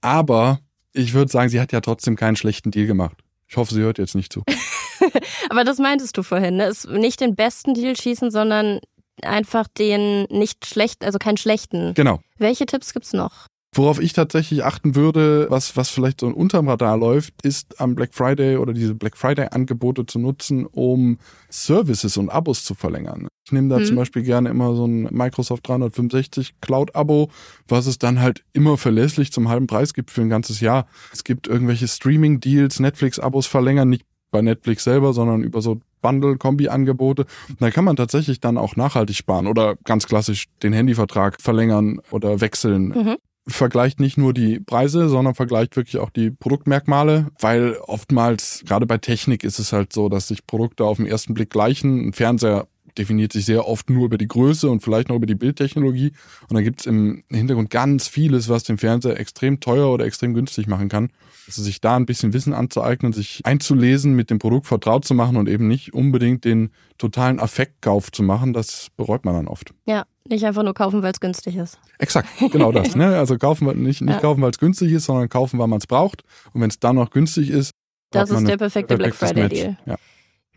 Aber 0.00 0.60
ich 0.92 1.14
würde 1.14 1.30
sagen, 1.30 1.48
sie 1.48 1.60
hat 1.60 1.72
ja 1.72 1.80
trotzdem 1.80 2.16
keinen 2.16 2.36
schlechten 2.36 2.70
Deal 2.70 2.86
gemacht. 2.86 3.16
Ich 3.46 3.56
hoffe, 3.56 3.74
sie 3.74 3.80
hört 3.80 3.98
jetzt 3.98 4.14
nicht 4.14 4.32
zu. 4.32 4.42
Aber 5.48 5.64
das 5.64 5.78
meintest 5.78 6.16
du 6.16 6.22
vorhin, 6.22 6.56
ne? 6.56 6.64
Es 6.64 6.86
nicht 6.86 7.20
den 7.20 7.34
besten 7.34 7.74
Deal 7.74 7.96
schießen, 7.96 8.30
sondern 8.30 8.80
einfach 9.22 9.66
den 9.68 10.24
nicht 10.24 10.66
schlechten, 10.66 11.04
also 11.04 11.18
keinen 11.18 11.36
schlechten. 11.36 11.94
Genau. 11.94 12.20
Welche 12.36 12.66
Tipps 12.66 12.92
gibt's 12.92 13.12
noch? 13.12 13.46
Worauf 13.74 14.00
ich 14.00 14.14
tatsächlich 14.14 14.64
achten 14.64 14.94
würde, 14.94 15.46
was, 15.50 15.76
was 15.76 15.90
vielleicht 15.90 16.20
so 16.20 16.28
unterm 16.28 16.68
Radar 16.68 16.96
läuft, 16.96 17.34
ist 17.42 17.78
am 17.80 17.94
Black 17.94 18.14
Friday 18.14 18.56
oder 18.56 18.72
diese 18.72 18.94
Black 18.94 19.16
Friday-Angebote 19.16 20.06
zu 20.06 20.18
nutzen, 20.18 20.64
um 20.66 21.18
Services 21.50 22.16
und 22.16 22.30
Abos 22.30 22.64
zu 22.64 22.74
verlängern. 22.74 23.28
Ich 23.46 23.52
nehme 23.52 23.68
da 23.68 23.76
Hm. 23.76 23.84
zum 23.84 23.96
Beispiel 23.96 24.22
gerne 24.22 24.48
immer 24.48 24.74
so 24.74 24.86
ein 24.86 25.02
Microsoft 25.12 25.68
365 25.68 26.54
Cloud-Abo, 26.62 27.30
was 27.68 27.86
es 27.86 27.98
dann 27.98 28.20
halt 28.20 28.42
immer 28.54 28.78
verlässlich 28.78 29.32
zum 29.32 29.48
halben 29.48 29.66
Preis 29.66 29.92
gibt 29.94 30.10
für 30.10 30.22
ein 30.22 30.28
ganzes 30.30 30.60
Jahr. 30.60 30.86
Es 31.12 31.22
gibt 31.22 31.46
irgendwelche 31.46 31.88
Streaming-Deals, 31.88 32.80
Netflix-Abos 32.80 33.46
verlängern, 33.46 33.90
nicht 33.90 34.04
bei 34.30 34.40
Netflix 34.42 34.84
selber, 34.84 35.12
sondern 35.12 35.42
über 35.42 35.60
so 35.62 35.80
Bundle-Kombi-Angebote. 36.02 37.26
Da 37.60 37.70
kann 37.70 37.84
man 37.84 37.96
tatsächlich 37.96 38.40
dann 38.40 38.56
auch 38.58 38.76
nachhaltig 38.76 39.16
sparen 39.16 39.46
oder 39.46 39.76
ganz 39.84 40.06
klassisch 40.06 40.46
den 40.62 40.72
Handyvertrag 40.72 41.40
verlängern 41.40 42.00
oder 42.10 42.40
wechseln 42.40 42.88
Mhm. 42.88 43.16
Vergleicht 43.48 43.98
nicht 43.98 44.18
nur 44.18 44.34
die 44.34 44.60
Preise, 44.60 45.08
sondern 45.08 45.34
vergleicht 45.34 45.76
wirklich 45.76 45.98
auch 45.98 46.10
die 46.10 46.30
Produktmerkmale, 46.30 47.28
weil 47.40 47.76
oftmals, 47.86 48.62
gerade 48.66 48.86
bei 48.86 48.98
Technik 48.98 49.42
ist 49.42 49.58
es 49.58 49.72
halt 49.72 49.92
so, 49.92 50.08
dass 50.08 50.28
sich 50.28 50.46
Produkte 50.46 50.84
auf 50.84 50.98
den 50.98 51.06
ersten 51.06 51.34
Blick 51.34 51.50
gleichen. 51.50 52.08
Ein 52.08 52.12
Fernseher 52.12 52.68
definiert 52.98 53.32
sich 53.32 53.46
sehr 53.46 53.66
oft 53.66 53.88
nur 53.90 54.04
über 54.04 54.18
die 54.18 54.28
Größe 54.28 54.68
und 54.68 54.82
vielleicht 54.82 55.08
noch 55.08 55.16
über 55.16 55.26
die 55.26 55.34
Bildtechnologie. 55.34 56.12
Und 56.48 56.54
dann 56.54 56.64
gibt 56.64 56.80
es 56.80 56.86
im 56.86 57.22
Hintergrund 57.30 57.70
ganz 57.70 58.08
vieles, 58.08 58.48
was 58.48 58.64
den 58.64 58.76
Fernseher 58.76 59.18
extrem 59.18 59.60
teuer 59.60 59.92
oder 59.92 60.04
extrem 60.04 60.34
günstig 60.34 60.66
machen 60.66 60.88
kann. 60.88 61.10
Also 61.46 61.62
sich 61.62 61.80
da 61.80 61.96
ein 61.96 62.06
bisschen 62.06 62.32
Wissen 62.34 62.52
anzueignen, 62.52 63.12
sich 63.12 63.40
einzulesen, 63.44 64.14
mit 64.14 64.30
dem 64.30 64.38
Produkt 64.38 64.66
vertraut 64.66 65.04
zu 65.04 65.14
machen 65.14 65.36
und 65.36 65.48
eben 65.48 65.68
nicht 65.68 65.94
unbedingt 65.94 66.44
den 66.44 66.70
totalen 66.98 67.40
Affektkauf 67.40 68.12
zu 68.12 68.22
machen, 68.22 68.52
das 68.52 68.88
bereut 68.96 69.24
man 69.24 69.34
dann 69.34 69.48
oft. 69.48 69.72
Ja, 69.86 70.04
nicht 70.30 70.44
einfach 70.44 70.62
nur 70.62 70.74
kaufen, 70.74 71.02
weil 71.02 71.12
es 71.12 71.20
günstig 71.20 71.56
ist. 71.56 71.78
Exakt, 71.98 72.28
genau 72.52 72.72
das. 72.72 72.94
Ne? 72.96 73.16
Also 73.16 73.36
kaufen 73.38 73.66
wir 73.66 73.74
nicht, 73.74 74.00
nicht 74.00 74.14
Ja. 74.14 74.20
kaufen, 74.20 74.42
weil 74.42 74.50
es 74.50 74.58
günstig 74.58 74.92
ist, 74.92 75.04
sondern 75.04 75.28
kaufen, 75.28 75.58
weil 75.58 75.66
man 75.68 75.78
es 75.78 75.86
braucht. 75.86 76.22
Und 76.52 76.60
wenn 76.60 76.70
es 76.70 76.78
dann 76.80 76.96
noch 76.96 77.10
günstig 77.10 77.50
ist, 77.50 77.72
Das 78.10 78.30
ist 78.30 78.46
der 78.46 78.56
perfekte 78.56 78.96
Black 78.96 79.14
Friday 79.14 79.42
Match. 79.44 79.54
Deal. 79.54 79.76
Ja. 79.86 79.96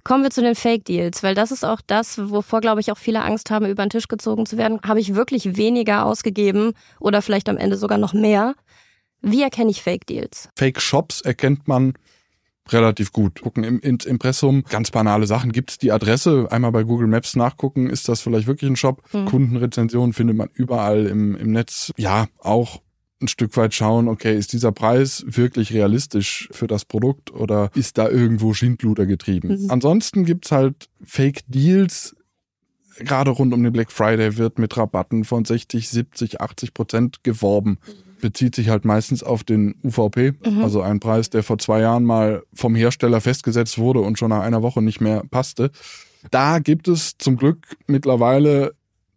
Kommen 0.04 0.24
wir 0.24 0.32
zu 0.32 0.42
den 0.42 0.56
Fake 0.56 0.86
Deals, 0.86 1.22
weil 1.22 1.36
das 1.36 1.52
ist 1.52 1.64
auch 1.64 1.80
das, 1.86 2.18
wovor, 2.32 2.60
glaube 2.62 2.82
ich, 2.82 2.92
auch 2.92 2.98
viele 2.98 3.22
Angst 3.24 3.52
haben, 3.52 3.66
über 3.68 3.86
den 3.86 3.92
Tisch 3.92 4.08
gezogen 4.08 4.46
zu 4.48 4.58
werden. 4.58 4.80
Habe 4.84 5.00
ich 5.00 5.14
wirklich 5.14 5.58
weniger 5.58 6.06
ausgegeben 6.06 6.74
oder 7.00 7.22
vielleicht 7.22 7.50
am 7.50 7.58
Ende 7.58 7.78
sogar 7.78 7.98
noch 8.00 8.14
mehr? 8.14 8.56
Wie 9.22 9.44
erkenne 9.44 9.70
ich 9.70 9.84
Fake 9.84 10.08
Deals? 10.08 10.50
Fake 10.58 10.82
Shops 10.82 11.22
erkennt 11.22 11.68
man 11.68 11.94
relativ 12.70 13.12
gut. 13.12 13.42
Gucken 13.42 13.64
im, 13.64 13.80
ins 13.80 14.06
Impressum, 14.06 14.64
ganz 14.70 14.92
banale 14.92 15.28
Sachen. 15.28 15.52
Gibt 15.52 15.72
es 15.72 15.78
die 15.78 15.92
Adresse? 15.92 16.48
Einmal 16.52 16.72
bei 16.72 16.84
Google 16.84 17.08
Maps 17.08 17.36
nachgucken, 17.36 17.90
ist 17.90 18.08
das 18.08 18.22
vielleicht 18.22 18.48
wirklich 18.48 18.70
ein 18.70 18.76
Shop? 18.76 19.04
Hm. 19.12 19.26
Kundenrezensionen 19.26 20.14
findet 20.14 20.38
man 20.38 20.50
überall 20.54 21.06
im, 21.08 21.36
im 21.36 21.52
Netz. 21.52 21.92
Ja, 21.98 22.28
auch 22.40 22.82
ein 23.22 23.28
Stück 23.28 23.56
weit 23.56 23.74
schauen, 23.74 24.08
okay, 24.08 24.36
ist 24.36 24.54
dieser 24.54 24.72
Preis 24.72 25.24
wirklich 25.28 25.74
realistisch 25.74 26.50
für 26.52 26.68
das 26.68 26.86
Produkt 26.86 27.32
oder 27.32 27.70
ist 27.76 27.98
da 27.98 28.10
irgendwo 28.10 28.54
Schindluder 28.54 29.06
getrieben? 29.06 29.50
Mhm. 29.50 29.72
Ansonsten 29.72 30.26
gibt's 30.26 30.52
halt 30.52 30.90
Fake 31.04 31.42
Deals. 31.48 32.16
Gerade 33.00 33.32
rund 33.32 33.54
um 33.54 33.64
den 33.64 33.74
Black 33.74 33.92
Friday 33.92 34.38
wird 34.38 34.60
mit 34.60 34.76
Rabatten 34.78 35.24
von 35.24 35.46
60, 35.46 35.90
70, 35.90 36.42
80 36.42 36.74
Prozent 36.74 37.24
geworben. 37.24 37.78
Bezieht 38.20 38.56
sich 38.56 38.70
halt 38.70 38.86
meistens 38.86 39.24
auf 39.24 39.44
den 39.44 39.76
UVP, 39.84 40.34
mhm. 40.46 40.62
also 40.62 40.82
ein 40.82 41.00
Preis, 41.00 41.30
der 41.30 41.42
vor 41.42 41.58
zwei 41.58 41.82
Jahren 41.82 42.04
mal 42.04 42.44
vom 42.54 42.76
Hersteller 42.76 43.20
festgesetzt 43.20 43.78
wurde 43.78 44.02
und 44.02 44.20
schon 44.20 44.30
nach 44.30 44.42
einer 44.42 44.62
Woche 44.62 44.82
nicht 44.82 45.02
mehr 45.02 45.24
passte. 45.32 45.72
Da 46.30 46.60
gibt 46.60 46.88
es 46.88 47.18
zum 47.18 47.38
Glück 47.38 47.66
mittlerweile 47.88 48.74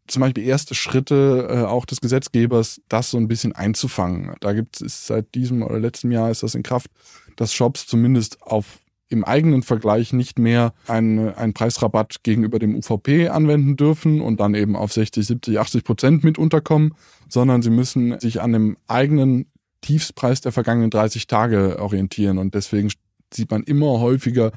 zum 0.07 0.21
Beispiel 0.21 0.45
erste 0.45 0.75
Schritte 0.75 1.49
äh, 1.51 1.65
auch 1.65 1.87
des 1.87 2.01
Gesetzgebers, 2.01 2.81
das 2.89 3.11
so 3.11 3.19
ein 3.19 3.29
bisschen 3.29 3.53
einzufangen. 3.53 4.35
Da 4.41 4.53
gibt 4.53 4.81
es 4.81 5.07
seit 5.07 5.35
diesem 5.35 5.63
oder 5.63 5.79
letztem 5.79 6.13
Jahr 6.13 6.31
ist 6.31 6.43
das 6.43 6.55
in 6.55 6.63
Kraft, 6.63 6.91
dass 7.37 7.55
Shops 7.55 7.87
zumindest 7.87 8.43
auf 8.43 8.81
im 9.09 9.25
eigenen 9.25 9.63
Vergleich 9.63 10.13
nicht 10.13 10.39
mehr 10.39 10.73
einen, 10.89 11.35
einen 11.35 11.53
Preisrabatt 11.53 12.23
gegenüber 12.23 12.59
dem 12.59 12.75
UVP 12.75 13.29
anwenden 13.29 13.77
dürfen 13.77 14.21
und 14.21 14.41
dann 14.41 14.55
eben 14.55 14.77
auf 14.77 14.93
60, 14.93 15.27
70, 15.27 15.59
80 15.59 15.85
Prozent 15.85 16.25
mit 16.25 16.39
unterkommen, 16.39 16.95
sondern 17.29 17.63
sie 17.63 17.71
müssen 17.71 18.19
sich 18.19 18.41
an 18.41 18.53
dem 18.53 18.77
eigenen 18.89 19.47
Tiefspreis 19.83 20.41
der 20.41 20.53
vergangenen 20.53 20.91
30 20.91 21.27
Tage 21.27 21.79
orientieren. 21.81 22.39
Und 22.39 22.55
deswegen 22.55 22.91
sieht 23.33 23.51
man 23.51 23.63
immer 23.63 24.01
häufiger 24.01 24.53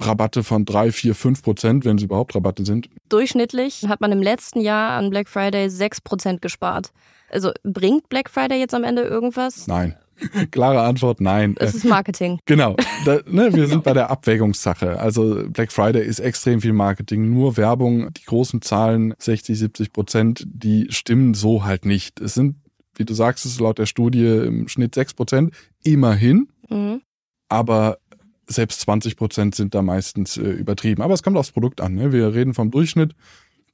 Rabatte 0.00 0.44
von 0.44 0.64
drei, 0.64 0.92
vier, 0.92 1.14
fünf 1.14 1.42
Prozent, 1.42 1.84
wenn 1.84 1.96
es 1.96 2.04
überhaupt 2.04 2.36
Rabatte 2.36 2.64
sind. 2.64 2.88
Durchschnittlich 3.08 3.86
hat 3.88 4.00
man 4.00 4.12
im 4.12 4.22
letzten 4.22 4.60
Jahr 4.60 4.92
an 4.92 5.10
Black 5.10 5.28
Friday 5.28 5.68
sechs 5.68 6.00
Prozent 6.00 6.40
gespart. 6.40 6.92
Also 7.30 7.50
bringt 7.64 8.08
Black 8.08 8.30
Friday 8.30 8.60
jetzt 8.60 8.74
am 8.74 8.84
Ende 8.84 9.02
irgendwas? 9.02 9.66
Nein. 9.66 9.96
Klare 10.50 10.82
Antwort, 10.82 11.20
nein. 11.20 11.54
Es 11.58 11.74
ist 11.74 11.84
Marketing. 11.84 12.38
Genau. 12.46 12.76
Da, 13.04 13.20
ne, 13.26 13.54
wir 13.54 13.66
sind 13.68 13.84
bei 13.84 13.92
der 13.92 14.10
Abwägungssache. 14.10 14.98
Also 14.98 15.44
Black 15.48 15.72
Friday 15.72 16.04
ist 16.04 16.20
extrem 16.20 16.60
viel 16.60 16.72
Marketing, 16.72 17.32
nur 17.32 17.56
Werbung. 17.56 18.12
Die 18.14 18.24
großen 18.24 18.62
Zahlen, 18.62 19.14
60, 19.18 19.58
70 19.58 19.92
Prozent, 19.92 20.44
die 20.46 20.86
stimmen 20.90 21.34
so 21.34 21.64
halt 21.64 21.84
nicht. 21.84 22.20
Es 22.20 22.34
sind, 22.34 22.56
wie 22.94 23.04
du 23.04 23.14
sagst, 23.14 23.46
es 23.46 23.60
laut 23.60 23.78
der 23.78 23.86
Studie 23.86 24.26
im 24.26 24.68
Schnitt 24.68 24.94
sechs 24.94 25.14
Prozent, 25.14 25.54
immerhin. 25.82 26.48
Mhm. 26.68 27.02
Aber 27.48 27.98
selbst 28.46 28.80
20 28.80 29.16
Prozent 29.16 29.54
sind 29.54 29.74
da 29.74 29.82
meistens 29.82 30.36
äh, 30.36 30.42
übertrieben. 30.42 31.02
Aber 31.02 31.14
es 31.14 31.22
kommt 31.22 31.36
aufs 31.36 31.52
Produkt 31.52 31.80
an. 31.80 31.94
Ne? 31.94 32.12
Wir 32.12 32.34
reden 32.34 32.54
vom 32.54 32.70
Durchschnitt. 32.70 33.14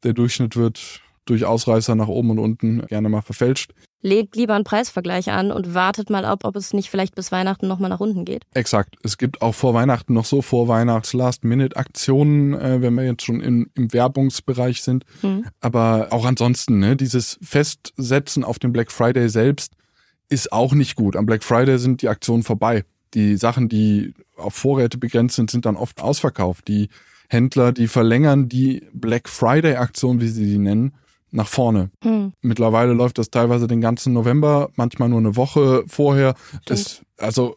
Der 0.03 0.13
Durchschnitt 0.13 0.57
wird 0.57 1.01
durch 1.25 1.45
Ausreißer 1.45 1.95
nach 1.95 2.09
oben 2.09 2.31
und 2.31 2.38
unten 2.38 2.87
gerne 2.87 3.09
mal 3.09 3.23
verfälscht. 3.23 3.73
Legt 4.02 4.37
lieber 4.37 4.54
einen 4.54 4.64
Preisvergleich 4.64 5.31
an 5.31 5.50
und 5.50 5.73
wartet 5.73 6.11
mal 6.11 6.26
ab, 6.26 6.40
ob 6.45 6.57
es 6.57 6.75
nicht 6.75 6.90
vielleicht 6.90 7.14
bis 7.14 7.33
Weihnachten 7.33 7.66
nochmal 7.66 7.88
nach 7.88 8.00
unten 8.00 8.26
geht. 8.26 8.43
Exakt. 8.52 8.97
Es 9.02 9.16
gibt 9.16 9.40
auch 9.40 9.54
vor 9.54 9.73
Weihnachten 9.73 10.12
noch 10.12 10.26
so 10.26 10.43
vor 10.43 10.69
Weihnachts 10.69 11.14
Last-Minute-Aktionen, 11.14 12.52
äh, 12.52 12.83
wenn 12.83 12.95
wir 12.95 13.04
jetzt 13.04 13.25
schon 13.25 13.40
in, 13.40 13.71
im 13.75 13.95
Werbungsbereich 13.95 14.83
sind. 14.83 15.04
Mhm. 15.23 15.47
Aber 15.61 16.09
auch 16.11 16.26
ansonsten, 16.26 16.81
ne, 16.81 16.97
dieses 16.97 17.38
Festsetzen 17.40 18.45
auf 18.45 18.59
den 18.59 18.75
Black 18.75 18.93
Friday 18.93 19.31
selbst 19.31 19.73
ist 20.28 20.52
auch 20.52 20.75
nicht 20.75 20.97
gut. 20.97 21.16
Am 21.16 21.25
Black 21.25 21.43
Friday 21.43 21.78
sind 21.78 22.02
die 22.02 22.09
Aktionen 22.09 22.43
vorbei. 22.43 22.85
Die 23.14 23.37
Sachen, 23.38 23.71
die 23.71 24.12
auf 24.37 24.54
Vorräte 24.54 24.99
begrenzt 24.99 25.37
sind, 25.37 25.50
sind 25.50 25.64
dann 25.64 25.76
oft 25.76 26.02
ausverkauft. 26.02 26.69
Die 26.69 26.88
Händler, 27.28 27.73
die 27.73 27.88
verlängern 27.88 28.49
die 28.49 28.87
Black 28.93 29.28
Friday 29.28 29.76
Aktion, 29.76 30.21
wie 30.21 30.28
sie 30.28 30.45
sie 30.45 30.59
nennen, 30.59 30.95
nach 31.35 31.49
vorne. 31.49 31.91
Hm. 32.03 32.33
Mittlerweile 32.41 32.93
läuft 32.93 33.19
das 33.19 33.31
teilweise 33.31 33.67
den 33.67 33.81
ganzen 33.81 34.12
November, 34.12 34.71
manchmal 34.76 35.09
nur 35.09 35.19
eine 35.19 35.37
Woche 35.37 35.85
vorher. 35.87 36.35
Das, 36.64 37.03
also 37.19 37.57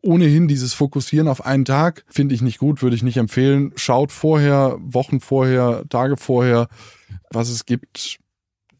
ohnehin 0.00 0.48
dieses 0.48 0.72
Fokussieren 0.72 1.28
auf 1.28 1.44
einen 1.44 1.66
Tag 1.66 2.04
finde 2.08 2.34
ich 2.34 2.40
nicht 2.40 2.58
gut, 2.58 2.82
würde 2.82 2.96
ich 2.96 3.02
nicht 3.02 3.18
empfehlen. 3.18 3.72
Schaut 3.76 4.10
vorher, 4.10 4.78
Wochen 4.80 5.20
vorher, 5.20 5.84
Tage 5.90 6.16
vorher, 6.16 6.68
was 7.30 7.50
es 7.50 7.66
gibt. 7.66 8.18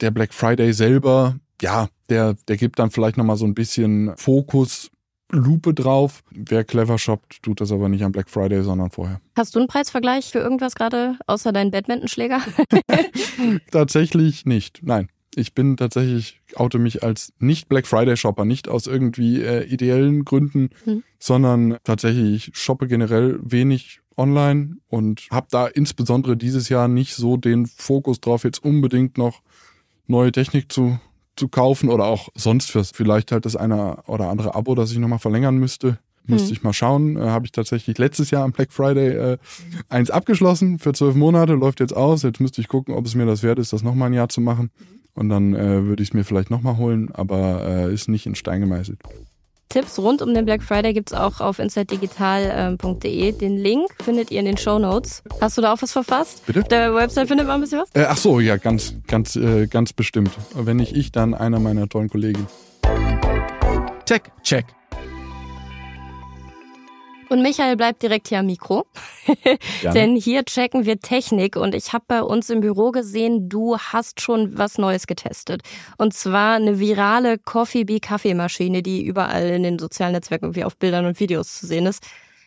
Der 0.01 0.11
Black 0.11 0.33
Friday 0.33 0.73
selber, 0.73 1.37
ja, 1.61 1.89
der, 2.09 2.35
der 2.47 2.57
gibt 2.57 2.79
dann 2.79 2.91
vielleicht 2.91 3.19
nochmal 3.19 3.37
so 3.37 3.45
ein 3.45 3.55
bisschen 3.55 4.17
Fokus 4.17 4.91
Lupe 5.31 5.75
drauf. 5.75 6.23
Wer 6.31 6.65
clever 6.65 6.99
shoppt, 6.99 7.43
tut 7.43 7.61
das 7.61 7.73
aber 7.73 7.89
nicht 7.89 8.03
am 8.03 8.13
Black 8.13 8.31
Friday, 8.31 8.63
sondern 8.63 8.91
vorher. 8.91 9.21
Hast 9.37 9.55
du 9.55 9.59
einen 9.59 9.69
Preisvergleich 9.69 10.31
für 10.31 10.39
irgendwas 10.39 10.75
gerade, 10.75 11.19
außer 11.27 11.53
deinen 11.53 11.71
Badmintonschläger? 11.71 12.41
tatsächlich 13.71 14.47
nicht, 14.47 14.81
nein. 14.83 15.09
Ich 15.35 15.55
bin 15.55 15.77
tatsächlich, 15.77 16.41
oute 16.57 16.79
mich 16.79 17.05
als 17.05 17.33
nicht 17.39 17.69
Black 17.69 17.87
Friday 17.87 18.17
Shopper, 18.17 18.45
nicht 18.45 18.69
aus 18.69 18.87
irgendwie 18.87 19.41
äh, 19.41 19.65
ideellen 19.65 20.25
Gründen, 20.25 20.71
hm. 20.85 21.05
sondern 21.19 21.77
tatsächlich, 21.85 22.49
ich 22.49 22.57
shoppe 22.57 22.89
generell 22.89 23.39
wenig 23.43 24.01
online 24.17 24.79
und 24.89 25.29
habe 25.31 25.47
da 25.51 25.67
insbesondere 25.69 26.37
dieses 26.37 26.69
Jahr 26.69 26.89
nicht 26.89 27.15
so 27.15 27.37
den 27.37 27.67
Fokus 27.67 28.21
drauf, 28.21 28.43
jetzt 28.43 28.65
unbedingt 28.65 29.17
noch 29.17 29.43
neue 30.09 30.33
Technik 30.33 30.73
zu 30.73 30.99
zu 31.39 31.49
kaufen 31.49 31.89
oder 31.89 32.05
auch 32.05 32.29
sonst 32.35 32.71
fürs 32.71 32.91
vielleicht 32.91 33.33
halt 33.33 33.45
das 33.47 33.57
eine 33.57 34.03
oder 34.07 34.29
andere 34.29 34.55
Abo, 34.55 34.75
das 34.75 34.93
ich 34.93 34.99
nochmal 34.99 35.19
verlängern 35.19 35.57
müsste. 35.57 35.99
Müsste 36.27 36.49
hm. 36.49 36.53
ich 36.53 36.63
mal 36.63 36.73
schauen. 36.73 37.17
Äh, 37.17 37.21
Habe 37.21 37.47
ich 37.47 37.53
tatsächlich 37.53 37.97
letztes 37.97 38.31
Jahr 38.31 38.45
am 38.45 38.53
Black 38.53 38.73
Friday 38.73 39.09
äh, 39.09 39.39
eins 39.89 40.11
abgeschlossen 40.11 40.79
für 40.79 40.93
zwölf 40.93 41.15
Monate, 41.15 41.55
läuft 41.55 41.81
jetzt 41.81 41.97
aus. 41.97 42.23
Jetzt 42.23 42.41
müsste 42.41 42.61
ich 42.61 42.69
gucken, 42.69 42.95
ob 42.95 43.07
es 43.07 43.15
mir 43.15 43.27
das 43.27 43.43
wert 43.43 43.59
ist, 43.59 43.73
das 43.73 43.83
nochmal 43.83 44.11
ein 44.11 44.15
Jahr 44.15 44.29
zu 44.29 44.41
machen. 44.41 44.71
Und 45.15 45.31
dann 45.31 45.55
äh, 45.55 45.85
würde 45.85 46.03
ich 46.03 46.11
es 46.11 46.15
mir 46.15 46.25
vielleicht 46.25 46.51
nochmal 46.51 46.77
holen, 46.77 47.11
aber 47.13 47.67
äh, 47.67 47.95
ist 47.95 48.09
nicht 48.09 48.27
in 48.27 48.35
Stein 48.35 48.61
gemeißelt. 48.61 49.01
Tipps 49.69 49.99
rund 49.99 50.23
um 50.23 50.33
den 50.33 50.45
Black 50.45 50.63
Friday 50.63 50.95
gibt 50.95 51.13
es 51.13 51.19
auch 51.19 51.41
auf 51.41 51.59
insidedigital.de. 51.59 53.33
Den 53.33 53.57
Link 53.57 53.91
findet 54.03 54.31
ihr 54.31 54.41
in 54.41 54.47
den 54.47 54.57
Show 54.57 54.79
Notes. 54.79 55.23
Hast 55.41 55.59
du 55.59 55.63
da 55.63 55.75
auch 55.75 55.83
was 55.83 55.93
verfasst? 55.93 56.47
Bitte? 56.47 56.61
Auf 56.61 56.69
der 56.69 56.95
Website 56.95 57.29
findet 57.29 57.47
man 57.47 57.57
ein 57.57 57.61
bisschen 57.61 57.81
was? 57.81 57.89
Äh, 57.95 58.07
ach 58.09 58.17
so, 58.17 58.41
ja, 58.41 58.57
ganz, 58.57 58.95
ganz, 59.07 59.37
äh, 59.37 59.67
ganz 59.67 59.93
bestimmt. 59.93 60.31
Wenn 60.55 60.79
nicht 60.79 60.97
ich, 60.97 61.13
dann 61.13 61.35
einer 61.35 61.61
meiner 61.61 61.89
tollen 61.89 62.09
Kollegen. 62.09 62.47
Tech 64.07 64.23
Check. 64.43 64.65
Und 67.29 67.43
Michael 67.43 67.77
bleibt 67.77 68.03
direkt 68.03 68.29
hier 68.29 68.39
am 68.39 68.47
Mikro. 68.47 68.87
Denn 69.83 70.17
hier 70.17 70.45
checken 70.45 70.87
wir 70.87 70.99
Technik 71.01 71.57
und 71.57 71.75
ich 71.75 71.93
habe 71.93 72.05
bei 72.09 72.23
uns 72.23 72.49
im 72.49 72.61
Büro 72.61 72.91
gesehen, 72.91 73.49
du 73.49 73.77
hast 73.77 74.21
schon 74.21 74.57
was 74.57 74.79
Neues 74.79 75.07
getestet. 75.07 75.63
Und 75.99 76.15
zwar 76.15 76.55
eine 76.55 76.79
virale 76.79 77.39
Coffee 77.39 77.85
Bee 77.85 78.01
Kaffeemaschine, 78.01 78.83
die 78.83 79.05
überall 79.05 79.49
in 79.51 79.63
den 79.63 79.79
sozialen 79.79 80.13
Netzwerken 80.13 80.47
irgendwie 80.47 80.65
auf 80.65 80.77
Bildern 80.77 81.05
und 81.05 81.21
Videos 81.21 81.59
zu 81.59 81.67
sehen 81.67 81.87
ist. 81.87 82.03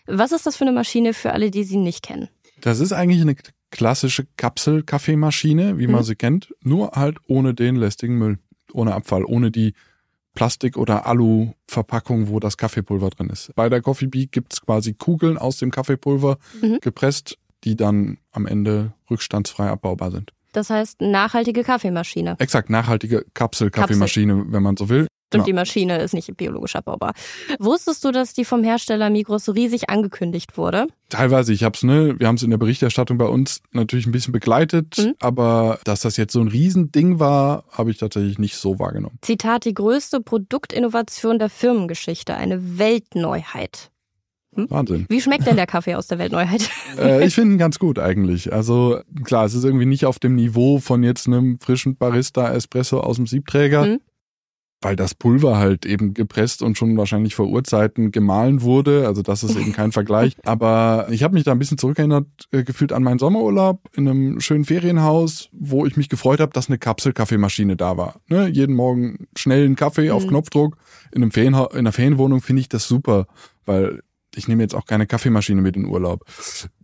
Was 0.07 0.31
ist 0.31 0.45
das 0.45 0.57
für 0.57 0.65
eine 0.65 0.73
Maschine 0.73 1.13
für 1.13 1.31
alle, 1.31 1.51
die 1.51 1.63
sie 1.63 1.77
nicht 1.77 2.03
kennen? 2.03 2.29
Das 2.59 2.79
ist 2.79 2.91
eigentlich 2.91 3.21
eine 3.21 3.35
klassische 3.69 4.25
Kapsel-Kaffeemaschine, 4.37 5.77
wie 5.77 5.87
man 5.87 6.01
mhm. 6.01 6.05
sie 6.05 6.15
kennt, 6.15 6.53
nur 6.61 6.91
halt 6.91 7.17
ohne 7.27 7.53
den 7.53 7.75
lästigen 7.75 8.17
Müll, 8.17 8.39
ohne 8.73 8.93
Abfall, 8.93 9.23
ohne 9.25 9.51
die 9.51 9.73
Plastik- 10.33 10.77
oder 10.77 11.05
Alu-Verpackung, 11.05 12.29
wo 12.29 12.39
das 12.39 12.57
Kaffeepulver 12.57 13.09
drin 13.09 13.29
ist. 13.29 13.53
Bei 13.55 13.69
der 13.69 13.81
Coffee 13.81 14.07
Bee 14.07 14.27
gibt's 14.27 14.61
quasi 14.61 14.93
Kugeln 14.93 15.37
aus 15.37 15.57
dem 15.57 15.71
Kaffeepulver 15.71 16.37
mhm. 16.61 16.79
gepresst, 16.81 17.37
die 17.63 17.75
dann 17.75 18.17
am 18.31 18.45
Ende 18.45 18.93
rückstandsfrei 19.09 19.67
abbaubar 19.69 20.11
sind. 20.11 20.31
Das 20.53 20.69
heißt 20.69 21.01
nachhaltige 21.01 21.63
Kaffeemaschine. 21.63 22.35
Exakt, 22.39 22.69
nachhaltige 22.69 23.25
Kapsel-Kaffeemaschine, 23.33 24.33
Kapsel. 24.35 24.53
wenn 24.53 24.63
man 24.63 24.77
so 24.77 24.89
will. 24.89 25.07
Und 25.33 25.39
genau. 25.39 25.45
die 25.45 25.53
Maschine 25.53 25.97
ist 25.99 26.13
nicht 26.13 26.35
biologisch 26.35 26.75
abbaubar. 26.75 27.13
Wusstest 27.57 28.03
du, 28.03 28.11
dass 28.11 28.33
die 28.33 28.43
vom 28.43 28.63
Hersteller 28.63 29.09
Migros 29.09 29.45
so 29.45 29.53
riesig 29.53 29.89
angekündigt 29.89 30.57
wurde? 30.57 30.87
Teilweise, 31.07 31.53
ich 31.53 31.63
hab's, 31.63 31.83
ne, 31.83 32.19
wir 32.19 32.27
haben 32.27 32.35
es 32.35 32.43
in 32.43 32.49
der 32.49 32.57
Berichterstattung 32.57 33.17
bei 33.17 33.25
uns 33.25 33.61
natürlich 33.71 34.07
ein 34.07 34.11
bisschen 34.11 34.33
begleitet, 34.33 34.97
mhm. 34.97 35.13
aber 35.21 35.79
dass 35.85 36.01
das 36.01 36.17
jetzt 36.17 36.33
so 36.33 36.41
ein 36.41 36.49
Riesending 36.49 37.19
war, 37.19 37.63
habe 37.71 37.91
ich 37.91 37.97
tatsächlich 37.97 38.39
nicht 38.39 38.57
so 38.57 38.77
wahrgenommen. 38.77 39.17
Zitat, 39.21 39.63
die 39.63 39.73
größte 39.73 40.19
Produktinnovation 40.19 41.39
der 41.39 41.49
Firmengeschichte, 41.49 42.35
eine 42.35 42.77
Weltneuheit. 42.77 43.89
Hm? 44.53 44.69
Wahnsinn. 44.69 45.05
Wie 45.07 45.21
schmeckt 45.21 45.47
denn 45.47 45.55
der 45.55 45.67
Kaffee 45.67 45.95
aus 45.95 46.07
der 46.07 46.19
Weltneuheit? 46.19 46.69
äh, 46.99 47.25
ich 47.25 47.35
finde 47.35 47.55
ihn 47.55 47.57
ganz 47.57 47.79
gut 47.79 47.99
eigentlich. 47.99 48.51
Also 48.51 48.99
klar, 49.23 49.45
es 49.45 49.53
ist 49.53 49.63
irgendwie 49.63 49.85
nicht 49.85 50.05
auf 50.05 50.19
dem 50.19 50.35
Niveau 50.35 50.79
von 50.79 51.03
jetzt 51.03 51.27
einem 51.27 51.57
frischen 51.57 51.95
Barista 51.95 52.53
Espresso 52.53 52.99
aus 52.99 53.15
dem 53.15 53.27
Siebträger. 53.27 53.85
Mhm 53.85 53.99
weil 54.81 54.95
das 54.95 55.13
Pulver 55.13 55.57
halt 55.57 55.85
eben 55.85 56.13
gepresst 56.13 56.63
und 56.63 56.77
schon 56.77 56.97
wahrscheinlich 56.97 57.35
vor 57.35 57.47
Urzeiten 57.47 58.11
gemahlen 58.11 58.63
wurde. 58.63 59.05
Also 59.07 59.21
das 59.21 59.43
ist 59.43 59.55
eben 59.55 59.73
kein 59.73 59.91
Vergleich. 59.91 60.35
Aber 60.43 61.07
ich 61.11 61.21
habe 61.23 61.35
mich 61.35 61.43
da 61.43 61.51
ein 61.51 61.59
bisschen 61.59 61.77
zurückerinnert 61.77 62.25
äh, 62.51 62.63
gefühlt 62.63 62.91
an 62.91 63.03
meinen 63.03 63.19
Sommerurlaub 63.19 63.79
in 63.95 64.07
einem 64.07 64.39
schönen 64.41 64.65
Ferienhaus, 64.65 65.49
wo 65.51 65.85
ich 65.85 65.97
mich 65.97 66.09
gefreut 66.09 66.39
habe, 66.39 66.51
dass 66.51 66.67
eine 66.67 66.79
Kapselkaffeemaschine 66.79 67.75
da 67.75 67.95
war. 67.95 68.21
Ne? 68.27 68.47
Jeden 68.47 68.75
Morgen 68.75 69.27
schnell 69.37 69.65
einen 69.65 69.75
Kaffee 69.75 70.05
mhm. 70.05 70.11
auf 70.11 70.27
Knopfdruck. 70.27 70.77
In, 71.11 71.21
einem 71.21 71.31
Ferienha 71.31 71.65
in 71.71 71.79
einer 71.79 71.91
Ferienwohnung 71.91 72.41
finde 72.41 72.61
ich 72.61 72.69
das 72.69 72.87
super, 72.87 73.27
weil 73.65 74.01
ich 74.35 74.47
nehme 74.47 74.63
jetzt 74.63 74.75
auch 74.75 74.85
keine 74.85 75.05
Kaffeemaschine 75.05 75.61
mit 75.61 75.75
in 75.75 75.85
Urlaub. 75.85 76.25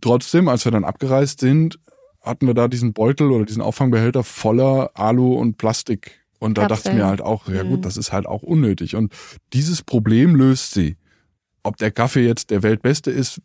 Trotzdem, 0.00 0.48
als 0.48 0.64
wir 0.64 0.72
dann 0.72 0.84
abgereist 0.84 1.40
sind, 1.40 1.80
hatten 2.20 2.46
wir 2.46 2.54
da 2.54 2.68
diesen 2.68 2.92
Beutel 2.92 3.30
oder 3.30 3.44
diesen 3.44 3.62
Auffangbehälter 3.62 4.22
voller 4.22 4.90
Alu- 4.94 5.34
und 5.34 5.56
Plastik 5.56 6.17
Und 6.38 6.58
da 6.58 6.68
dachte 6.68 6.90
ich 6.90 6.94
mir 6.94 7.06
halt 7.06 7.20
auch, 7.20 7.48
ja 7.48 7.62
gut, 7.62 7.78
mhm. 7.78 7.82
das 7.82 7.96
ist 7.96 8.12
halt 8.12 8.26
auch 8.26 8.42
unnötig. 8.42 8.94
Und 8.94 9.12
dieses 9.52 9.82
Problem 9.82 10.34
löst 10.34 10.72
sie. 10.72 10.96
Ob 11.64 11.76
der 11.76 11.90
Kaffee 11.90 12.24
jetzt 12.24 12.50
der 12.50 12.62
Weltbeste 12.62 13.10
ist, 13.10 13.42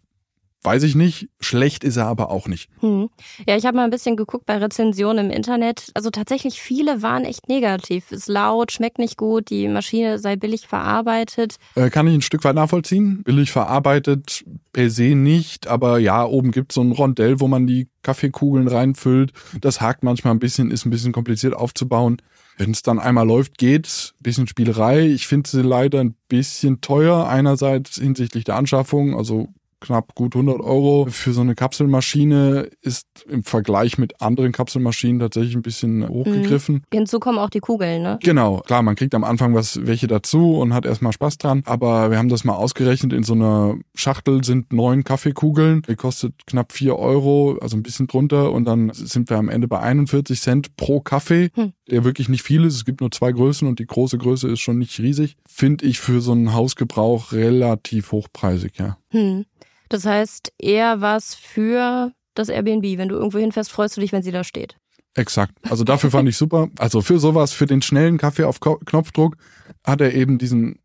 Weiß 0.63 0.83
ich 0.83 0.95
nicht. 0.95 1.27
Schlecht 1.41 1.83
ist 1.83 1.97
er 1.97 2.05
aber 2.05 2.31
auch 2.31 2.47
nicht. 2.47 2.69
Hm. 2.79 3.09
Ja, 3.45 3.57
ich 3.57 3.65
habe 3.65 3.75
mal 3.75 3.83
ein 3.83 3.89
bisschen 3.89 4.15
geguckt 4.15 4.45
bei 4.45 4.57
Rezensionen 4.57 5.25
im 5.25 5.31
Internet. 5.31 5.91
Also 5.93 6.09
tatsächlich 6.09 6.61
viele 6.61 7.01
waren 7.01 7.25
echt 7.25 7.49
negativ. 7.49 8.13
Ist 8.13 8.29
laut, 8.29 8.71
schmeckt 8.71 8.97
nicht 8.97 9.17
gut, 9.17 9.49
die 9.49 9.67
Maschine 9.67 10.19
sei 10.19 10.37
billig 10.37 10.67
verarbeitet. 10.67 11.57
Äh, 11.75 11.89
kann 11.89 12.07
ich 12.07 12.13
ein 12.13 12.21
Stück 12.21 12.45
weit 12.45 12.55
nachvollziehen. 12.55 13.23
Billig 13.23 13.51
verarbeitet 13.51 14.45
per 14.71 14.89
se 14.89 15.15
nicht, 15.15 15.67
aber 15.67 15.99
ja, 15.99 16.23
oben 16.25 16.51
gibt's 16.51 16.75
so 16.75 16.81
ein 16.81 16.93
Rondell, 16.93 17.41
wo 17.41 17.49
man 17.49 17.67
die 17.67 17.89
Kaffeekugeln 18.01 18.69
reinfüllt. 18.69 19.33
Das 19.59 19.81
hakt 19.81 20.03
manchmal 20.03 20.33
ein 20.33 20.39
bisschen, 20.39 20.71
ist 20.71 20.85
ein 20.85 20.91
bisschen 20.91 21.11
kompliziert 21.11 21.55
aufzubauen. 21.55 22.21
Wenn 22.57 22.71
es 22.71 22.83
dann 22.83 22.99
einmal 22.99 23.27
läuft, 23.27 23.57
geht's. 23.57 24.13
Bisschen 24.19 24.47
Spielerei. 24.47 25.07
Ich 25.07 25.27
finde 25.27 25.49
sie 25.49 25.61
leider 25.61 25.99
ein 25.99 26.15
bisschen 26.27 26.81
teuer. 26.81 27.27
Einerseits 27.27 27.95
hinsichtlich 27.95 28.43
der 28.43 28.55
Anschaffung, 28.55 29.15
also 29.15 29.49
knapp 29.83 30.15
gut 30.15 30.35
100 30.35 30.59
Euro 30.61 31.07
für 31.09 31.33
so 31.33 31.41
eine 31.41 31.55
Kapselmaschine 31.55 32.69
ist 32.81 33.05
im 33.29 33.43
Vergleich 33.43 33.97
mit 33.97 34.21
anderen 34.21 34.51
Kapselmaschinen 34.51 35.19
tatsächlich 35.19 35.55
ein 35.55 35.61
bisschen 35.61 36.07
hochgegriffen. 36.07 36.75
Mhm. 36.75 36.81
Hinzu 36.97 37.19
kommen 37.19 37.37
auch 37.37 37.49
die 37.49 37.59
Kugeln, 37.59 38.01
ne? 38.01 38.17
Genau, 38.21 38.59
klar, 38.59 38.81
man 38.81 38.95
kriegt 38.95 39.13
am 39.13 39.23
Anfang 39.23 39.53
was 39.53 39.85
welche 39.85 40.07
dazu 40.07 40.57
und 40.57 40.73
hat 40.73 40.85
erstmal 40.85 41.13
Spaß 41.13 41.37
dran. 41.37 41.63
Aber 41.65 42.11
wir 42.11 42.17
haben 42.17 42.29
das 42.29 42.43
mal 42.43 42.55
ausgerechnet. 42.55 43.13
In 43.13 43.23
so 43.23 43.33
einer 43.33 43.75
Schachtel 43.93 44.43
sind 44.43 44.71
neun 44.71 45.03
Kaffeekugeln. 45.03 45.83
Die 45.87 45.95
kostet 45.95 46.33
knapp 46.47 46.71
vier 46.71 46.97
Euro, 46.97 47.57
also 47.61 47.75
ein 47.77 47.83
bisschen 47.83 48.07
drunter. 48.07 48.51
Und 48.51 48.65
dann 48.65 48.91
sind 48.93 49.29
wir 49.29 49.37
am 49.37 49.49
Ende 49.49 49.67
bei 49.67 49.79
41 49.79 50.41
Cent 50.41 50.75
pro 50.77 51.01
Kaffee, 51.01 51.49
hm. 51.53 51.73
der 51.89 52.03
wirklich 52.03 52.29
nicht 52.29 52.43
viel 52.43 52.63
ist. 52.63 52.75
Es 52.75 52.85
gibt 52.85 53.01
nur 53.01 53.11
zwei 53.11 53.31
Größen 53.31 53.67
und 53.67 53.79
die 53.79 53.85
große 53.85 54.17
Größe 54.17 54.47
ist 54.47 54.61
schon 54.61 54.77
nicht 54.77 54.97
riesig. 54.99 55.35
Finde 55.45 55.85
ich 55.85 55.99
für 55.99 56.21
so 56.21 56.31
einen 56.31 56.53
Hausgebrauch 56.53 57.31
relativ 57.33 58.11
hochpreisig, 58.11 58.77
ja. 58.77 58.97
Hm. 59.09 59.45
Das 59.89 60.05
heißt, 60.05 60.53
eher 60.57 61.01
was 61.01 61.35
für 61.35 62.13
das 62.33 62.49
Airbnb. 62.49 62.97
Wenn 62.97 63.09
du 63.09 63.15
irgendwo 63.15 63.37
hinfährst, 63.37 63.71
freust 63.71 63.97
du 63.97 64.01
dich, 64.01 64.11
wenn 64.11 64.23
sie 64.23 64.31
da 64.31 64.43
steht. 64.43 64.77
Exakt. 65.15 65.53
Also 65.69 65.83
dafür 65.83 66.09
fand 66.09 66.27
ich 66.27 66.37
super. 66.37 66.69
Also 66.79 67.01
für 67.01 67.19
sowas, 67.19 67.53
für 67.53 67.67
den 67.67 67.81
schnellen 67.81 68.17
Kaffee 68.17 68.45
auf 68.45 68.59
Knopfdruck 68.59 69.37
hat 69.83 70.01
er 70.01 70.13
eben 70.13 70.37
diesen 70.37 70.79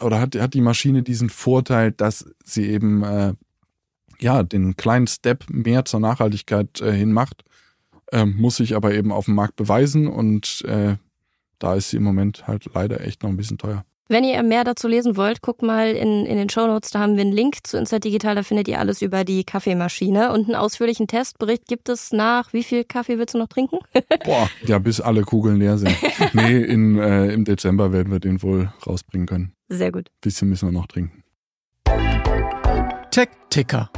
oder 0.00 0.20
hat, 0.20 0.34
hat 0.36 0.54
die 0.54 0.60
Maschine 0.60 1.02
diesen 1.02 1.30
Vorteil, 1.30 1.92
dass 1.92 2.24
sie 2.44 2.66
eben 2.68 3.02
äh, 3.04 3.34
ja 4.20 4.42
den 4.42 4.76
kleinen 4.76 5.06
Step 5.06 5.44
mehr 5.48 5.84
zur 5.84 6.00
Nachhaltigkeit 6.00 6.80
äh, 6.80 6.92
hin 6.92 7.12
macht. 7.12 7.44
Ähm, 8.10 8.36
muss 8.38 8.56
sich 8.56 8.74
aber 8.74 8.94
eben 8.94 9.12
auf 9.12 9.26
dem 9.26 9.34
Markt 9.34 9.56
beweisen 9.56 10.06
und 10.06 10.64
äh, 10.64 10.96
da 11.58 11.74
ist 11.74 11.90
sie 11.90 11.98
im 11.98 12.04
Moment 12.04 12.46
halt 12.46 12.66
leider 12.74 13.00
echt 13.00 13.22
noch 13.22 13.30
ein 13.30 13.36
bisschen 13.36 13.58
teuer. 13.58 13.84
Wenn 14.10 14.24
ihr 14.24 14.42
mehr 14.42 14.64
dazu 14.64 14.88
lesen 14.88 15.18
wollt, 15.18 15.42
guckt 15.42 15.60
mal 15.60 15.90
in, 15.90 16.24
in 16.24 16.38
den 16.38 16.48
Shownotes, 16.48 16.90
da 16.92 17.00
haben 17.00 17.16
wir 17.16 17.20
einen 17.20 17.32
Link 17.32 17.66
zu 17.66 17.76
Inside 17.76 18.00
Digital, 18.00 18.34
da 18.34 18.42
findet 18.42 18.66
ihr 18.66 18.78
alles 18.78 19.02
über 19.02 19.22
die 19.22 19.44
Kaffeemaschine 19.44 20.32
und 20.32 20.46
einen 20.46 20.54
ausführlichen 20.54 21.06
Testbericht 21.06 21.66
gibt 21.66 21.90
es 21.90 22.10
nach, 22.10 22.54
wie 22.54 22.62
viel 22.62 22.84
Kaffee 22.84 23.18
willst 23.18 23.34
du 23.34 23.38
noch 23.38 23.48
trinken? 23.48 23.76
Boah, 24.24 24.48
ja, 24.64 24.78
bis 24.78 25.02
alle 25.02 25.22
Kugeln 25.24 25.58
leer 25.58 25.76
sind. 25.76 25.94
nee, 26.32 26.56
in, 26.56 26.98
äh, 26.98 27.26
im 27.26 27.44
Dezember 27.44 27.92
werden 27.92 28.10
wir 28.10 28.18
den 28.18 28.42
wohl 28.42 28.72
rausbringen 28.86 29.26
können. 29.26 29.52
Sehr 29.68 29.92
gut. 29.92 30.08
Bisschen 30.22 30.48
müssen 30.48 30.68
wir 30.68 30.72
noch 30.72 30.86
trinken. 30.86 31.22
Tech-Ticker. 33.10 33.90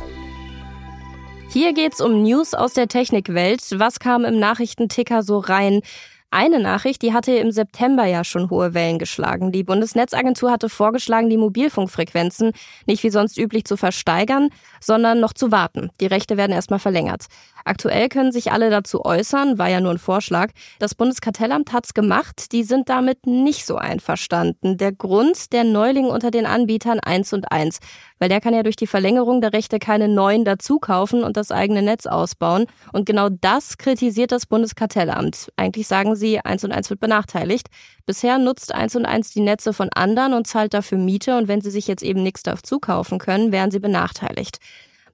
Hier 1.53 1.73
geht's 1.73 2.01
um 2.01 2.25
News 2.25 2.55
aus 2.55 2.75
der 2.75 2.89
Technikwelt. 2.89 3.61
Was 3.77 4.01
kam 4.01 4.25
im 4.25 4.41
Nachrichtenticker 4.41 5.23
so 5.23 5.39
rein? 5.39 5.83
Eine 6.33 6.61
Nachricht, 6.61 7.03
die 7.03 7.13
hatte 7.13 7.33
im 7.33 7.51
September 7.51 8.05
ja 8.05 8.23
schon 8.23 8.51
hohe 8.51 8.73
Wellen 8.73 9.01
geschlagen. 9.01 9.51
Die 9.51 9.65
Bundesnetzagentur 9.65 10.53
hatte 10.53 10.69
vorgeschlagen, 10.69 11.29
die 11.29 11.37
Mobilfunkfrequenzen 11.37 12.53
nicht 12.87 13.03
wie 13.03 13.11
sonst 13.11 13.37
üblich 13.37 13.65
zu 13.65 13.77
versteigern, 13.77 14.51
sondern 14.81 15.19
noch 15.19 15.33
zu 15.33 15.51
warten. 15.51 15.91
Die 16.01 16.07
Rechte 16.07 16.37
werden 16.37 16.53
erstmal 16.53 16.79
verlängert. 16.79 17.27
Aktuell 17.65 18.09
können 18.09 18.33
sich 18.33 18.53
alle 18.53 18.71
dazu 18.71 19.05
äußern, 19.05 19.59
war 19.59 19.69
ja 19.69 19.81
nur 19.81 19.93
ein 19.93 19.99
Vorschlag. 19.99 20.51
Das 20.79 20.95
Bundeskartellamt 20.95 21.73
hat's 21.73 21.95
gemacht, 21.95 22.53
die 22.53 22.63
sind 22.63 22.89
damit 22.89 23.27
nicht 23.27 23.67
so 23.67 23.77
einverstanden. 23.77 24.77
Der 24.77 24.93
Grund, 24.93 25.53
der 25.53 25.65
Neuling 25.65 26.07
unter 26.07 26.31
den 26.31 26.47
Anbietern 26.47 27.01
eins 27.01 27.33
und 27.33 27.51
eins, 27.53 27.79
weil 28.19 28.29
der 28.29 28.41
kann 28.41 28.55
ja 28.55 28.63
durch 28.63 28.77
die 28.77 28.87
Verlängerung 28.87 29.41
der 29.41 29.53
Rechte 29.53 29.79
keine 29.79 30.09
neuen 30.09 30.45
dazukaufen 30.45 31.25
und 31.25 31.37
das 31.37 31.51
eigene 31.51 31.83
Netz 31.83 32.07
ausbauen. 32.07 32.67
Und 32.93 33.07
genau 33.07 33.29
das 33.29 33.79
kritisiert 33.79 34.33
das 34.33 34.47
Bundeskartellamt. 34.47 35.53
Eigentlich 35.57 35.87
sagen 35.87 36.17
sie, 36.17 36.41
eins 36.41 36.65
und 36.65 36.73
eins 36.73 36.91
wird 36.91 37.01
benachteiligt. 37.01 37.69
Bisher 38.07 38.39
nutzt 38.39 38.75
eins 38.75 38.97
und 38.97 39.07
eins 39.07 39.31
die 39.33 39.41
Netze 39.41 39.73
von 39.73 39.89
anderen 39.95 40.35
und 40.35 40.47
zahlt 40.47 40.75
dafür 40.75 40.99
Miete 40.99 41.37
und 41.37 41.49
wenn 41.49 41.61
sie 41.61 41.71
sich 41.71 41.87
jetzt 41.87 42.03
eben 42.03 42.23
nichts 42.23 42.43
dazu 42.43 42.79
kaufen 42.79 43.19
können, 43.19 43.53
wären 43.53 43.71
sie 43.71 43.81
benachteiligt. 43.81 44.59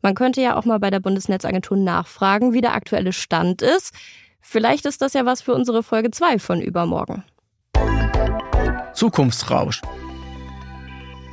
Man 0.02 0.14
könnte 0.14 0.40
ja 0.40 0.56
auch 0.56 0.64
mal 0.64 0.78
bei 0.78 0.90
der 0.90 1.00
Bundesnetzagentur 1.00 1.76
nachfragen, 1.76 2.52
wie 2.52 2.60
der 2.60 2.74
aktuelle 2.74 3.12
Stand 3.12 3.62
ist. 3.62 3.92
Vielleicht 4.40 4.86
ist 4.86 5.02
das 5.02 5.14
ja 5.14 5.24
was 5.26 5.42
für 5.42 5.54
unsere 5.54 5.82
Folge 5.82 6.10
2 6.10 6.38
von 6.38 6.60
übermorgen. 6.60 7.24
Zukunftsrausch. 8.94 9.82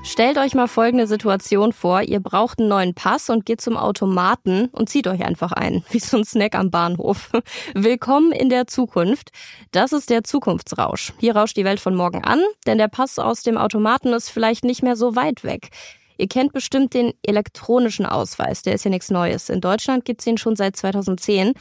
Stellt 0.06 0.38
euch 0.38 0.54
mal 0.54 0.67
folgende 0.67 1.08
Situation 1.08 1.71
vor. 1.71 2.02
Ihr 2.02 2.19
braucht 2.19 2.60
einen 2.60 2.67
neuen 2.67 2.93
Pass 2.93 3.30
und 3.30 3.45
geht 3.45 3.62
zum 3.62 3.78
Automaten 3.78 4.65
und 4.73 4.89
zieht 4.89 5.08
euch 5.08 5.23
einfach 5.23 5.54
ein, 5.54 5.82
wie 5.91 5.99
so 5.99 6.17
ein 6.17 6.26
Snack 6.26 6.56
am 6.56 6.71
Bahnhof. 6.71 7.32
Willkommen 7.73 8.34
in 8.34 8.49
der 8.49 8.67
Zukunft. 8.67 9.32
Das 9.71 9.93
ist 9.93 10.10
der 10.10 10.26
Zukunftsrausch. 10.26 11.13
Hier 11.19 11.38
rauscht 11.38 11.56
die 11.56 11.63
Welt 11.63 11.80
von 11.80 11.95
morgen 11.95 12.21
an, 12.21 12.41
denn 12.67 12.78
der 12.78 12.89
Pass 12.89 13.17
aus 13.17 13.43
dem 13.43 13.58
Automaten 13.58 14.10
ist 14.10 14.30
vielleicht 14.30 14.65
nicht 14.65 14.84
mehr 14.84 14.97
so 14.97 15.15
weit 15.15 15.45
weg. 15.45 15.69
Ihr 16.17 16.28
kennt 16.28 16.54
bestimmt 16.54 16.93
den 16.93 17.13
elektronischen 17.23 18.06
Ausweis, 18.06 18.62
der 18.62 18.73
ist 18.73 18.86
ja 18.86 18.91
nichts 18.91 19.10
Neues. 19.10 19.49
In 19.49 19.62
Deutschland 19.62 20.06
gibt 20.06 20.21
es 20.21 20.28
ihn 20.28 20.38
schon 20.38 20.56
seit 20.56 20.76
2010. 20.76 21.54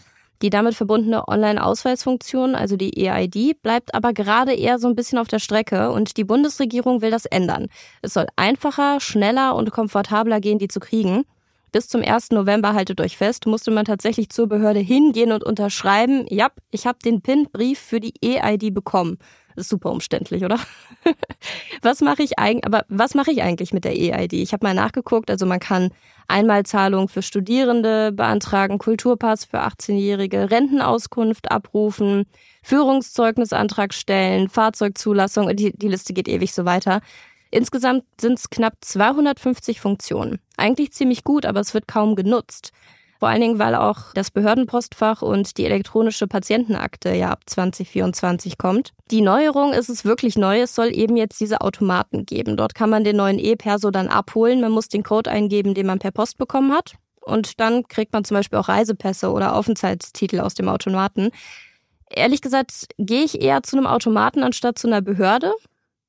Die 0.43 0.51
damit 0.51 0.75
verbundene 0.75 1.29
Online-Ausweisfunktion, 1.29 2.57
also 2.57 2.77
die 2.77 3.07
EID, 3.07 3.63
bleibt 3.63 3.95
aber 3.95 4.13
gerade 4.13 4.53
eher 4.53 4.81
so 4.81 4.89
ein 4.89 4.97
bisschen 4.97 5.19
auf 5.19 5.29
der 5.29 5.39
Strecke 5.39 5.93
und 5.93 6.17
die 6.17 6.25
Bundesregierung 6.25 7.01
will 7.01 7.13
das 7.13 7.27
ändern. 7.27 7.69
Es 8.03 8.15
soll 8.15 8.27
einfacher, 8.35 8.99
schneller 8.99 9.55
und 9.55 9.71
komfortabler 9.71 10.41
gehen, 10.41 10.59
die 10.59 10.67
zu 10.67 10.81
kriegen. 10.81 11.25
Bis 11.73 11.89
zum 11.89 12.03
1. 12.03 12.33
November, 12.33 12.75
haltet 12.75 13.01
euch 13.01 13.17
fest, 13.17 13.47
musste 13.47 13.71
man 13.71 13.87
tatsächlich 13.87 14.29
zur 14.29 14.47
Behörde 14.47 14.81
hingehen 14.81 15.33
und 15.33 15.43
unterschreiben, 15.43 16.27
ja, 16.29 16.49
ich 16.71 16.87
habe 16.87 16.99
den 17.03 17.23
PIN-Brief 17.23 17.79
für 17.79 17.99
die 17.99 18.13
EID 18.23 18.75
bekommen. 18.75 19.19
Ist 19.57 19.71
super 19.71 19.91
umständlich, 19.91 20.45
oder? 20.45 20.59
was 21.83 22.03
mache 22.03 22.23
ich 22.23 22.39
eigentlich, 22.39 22.67
aber 22.67 22.85
was 22.89 23.15
mache 23.15 23.33
ich 23.33 23.43
eigentlich 23.43 23.73
mit 23.73 23.85
der 23.85 23.93
EID? 23.93 24.35
Ich 24.35 24.53
habe 24.53 24.67
mal 24.67 24.75
nachgeguckt, 24.75 25.31
also 25.31 25.47
man 25.47 25.61
kann 25.61 25.91
Einmalzahlung 26.29 27.09
für 27.09 27.23
Studierende 27.23 28.13
beantragen, 28.13 28.79
Kulturpass 28.79 29.47
für 29.47 29.61
18-Jährige, 29.61 30.51
Rentenauskunft 30.51 31.51
abrufen, 31.51 32.27
Führungszeugnisantrag 32.63 33.93
stellen, 33.95 34.49
Fahrzeugzulassung, 34.49 35.55
die, 35.57 35.77
die 35.77 35.89
Liste 35.89 36.13
geht 36.13 36.29
ewig 36.29 36.53
so 36.53 36.65
weiter. 36.65 37.01
Insgesamt 37.53 38.05
sind 38.19 38.39
es 38.39 38.49
knapp 38.49 38.77
250 38.81 39.79
Funktionen. 39.79 40.41
Eigentlich 40.57 40.93
ziemlich 40.93 41.23
gut, 41.23 41.45
aber 41.45 41.61
es 41.61 41.75
wird 41.75 41.87
kaum 41.87 42.17
genutzt. 42.17 42.73
Vor 43.19 43.29
allen 43.29 43.43
Dingen, 43.43 43.59
weil 43.59 43.75
auch 43.75 44.15
das 44.15 44.31
Behördenpostfach 44.31 45.21
und 45.21 45.59
die 45.59 45.67
elektronische 45.67 46.27
Patientenakte 46.27 47.15
ja 47.15 47.29
ab 47.31 47.43
2024 47.45 48.57
kommt. 48.57 48.95
Die 49.11 49.21
Neuerung 49.21 49.75
ist 49.75 49.91
es 49.91 50.07
wirklich 50.07 50.37
neu. 50.37 50.63
Es 50.63 50.75
soll 50.75 50.97
eben 50.97 51.19
jetzt 51.19 51.41
diese 51.41 51.61
Automaten 51.61 52.25
geben. 52.25 52.57
Dort 52.57 52.75
kann 52.75 52.89
man 52.89 53.05
den 53.05 53.17
neuen 53.17 53.39
E-Perso 53.39 53.91
dann 53.91 54.09
abholen. 54.09 54.63
Man 54.63 54.73
muss 54.73 54.89
den 54.89 55.03
Code 55.03 55.31
eingeben, 55.31 55.75
den 55.75 55.87
man 55.87 55.99
per 55.99 56.11
Post 56.11 56.39
bekommen 56.39 56.73
hat. 56.73 56.95
Und 57.21 57.61
dann 57.61 57.87
kriegt 57.87 58.15
man 58.15 58.25
zum 58.25 58.39
Beispiel 58.39 58.59
auch 58.59 58.69
Reisepässe 58.69 59.31
oder 59.31 59.55
Aufenthaltstitel 59.55 60.41
aus 60.41 60.55
dem 60.55 60.71
Automaten. 60.71 61.31
Ehrlich 62.09 62.41
gesagt, 62.41 62.87
gehe 62.99 63.25
ich 63.25 63.43
eher 63.43 63.63
zu 63.63 63.77
einem 63.77 63.87
Automaten 63.87 64.43
anstatt 64.43 64.79
zu 64.79 64.89
einer 64.89 65.03
Behörde. 65.03 65.53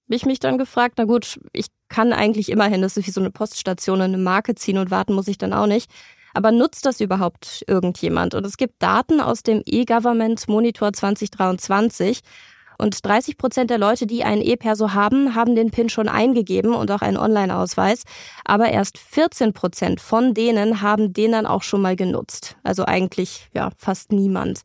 Ich 0.08 0.26
mich 0.26 0.40
dann 0.40 0.58
gefragt, 0.58 0.96
na 0.98 1.06
gut, 1.06 1.40
ich 1.54 1.68
kann 1.88 2.14
eigentlich 2.14 2.50
immerhin, 2.50 2.82
das 2.82 2.98
ist 2.98 3.08
wie 3.08 3.12
so 3.12 3.22
eine 3.22 3.32
Poststation, 3.32 4.02
eine 4.02 4.18
Marke 4.18 4.56
ziehen 4.56 4.78
und 4.78 4.92
warten 4.92 5.14
muss 5.14 5.28
ich 5.28 5.38
dann 5.38 5.54
auch 5.54 5.68
nicht. 5.68 5.90
Aber 6.34 6.52
nutzt 6.52 6.86
das 6.86 7.00
überhaupt 7.00 7.64
irgendjemand? 7.68 8.34
Und 8.34 8.46
es 8.46 8.58
gibt 8.58 8.82
Daten 8.82 9.22
aus 9.22 9.44
dem 9.44 9.62
E-Government 9.66 10.48
Monitor 10.48 10.92
2023. 10.92 12.22
Und 12.80 13.06
30 13.06 13.38
Prozent 13.38 13.70
der 13.70 13.78
Leute, 13.78 14.08
die 14.08 14.24
einen 14.24 14.42
E-Perso 14.42 14.94
haben, 14.94 15.36
haben 15.36 15.56
den 15.56 15.70
PIN 15.70 15.90
schon 15.90 16.10
eingegeben 16.10 16.74
und 16.74 16.90
auch 16.92 17.02
einen 17.02 17.18
Online-Ausweis. 17.18 18.04
Aber 18.46 18.70
erst 18.70 18.98
14 18.98 19.54
Prozent 19.54 20.02
von 20.02 20.34
denen 20.34 20.82
haben 20.82 21.14
den 21.14 21.34
dann 21.34 21.46
auch 21.46 21.62
schon 21.62 21.82
mal 21.82 21.96
genutzt. 21.96 22.58
Also 22.64 22.86
eigentlich, 22.86 23.50
ja, 23.54 23.70
fast 23.78 24.12
niemand. 24.12 24.62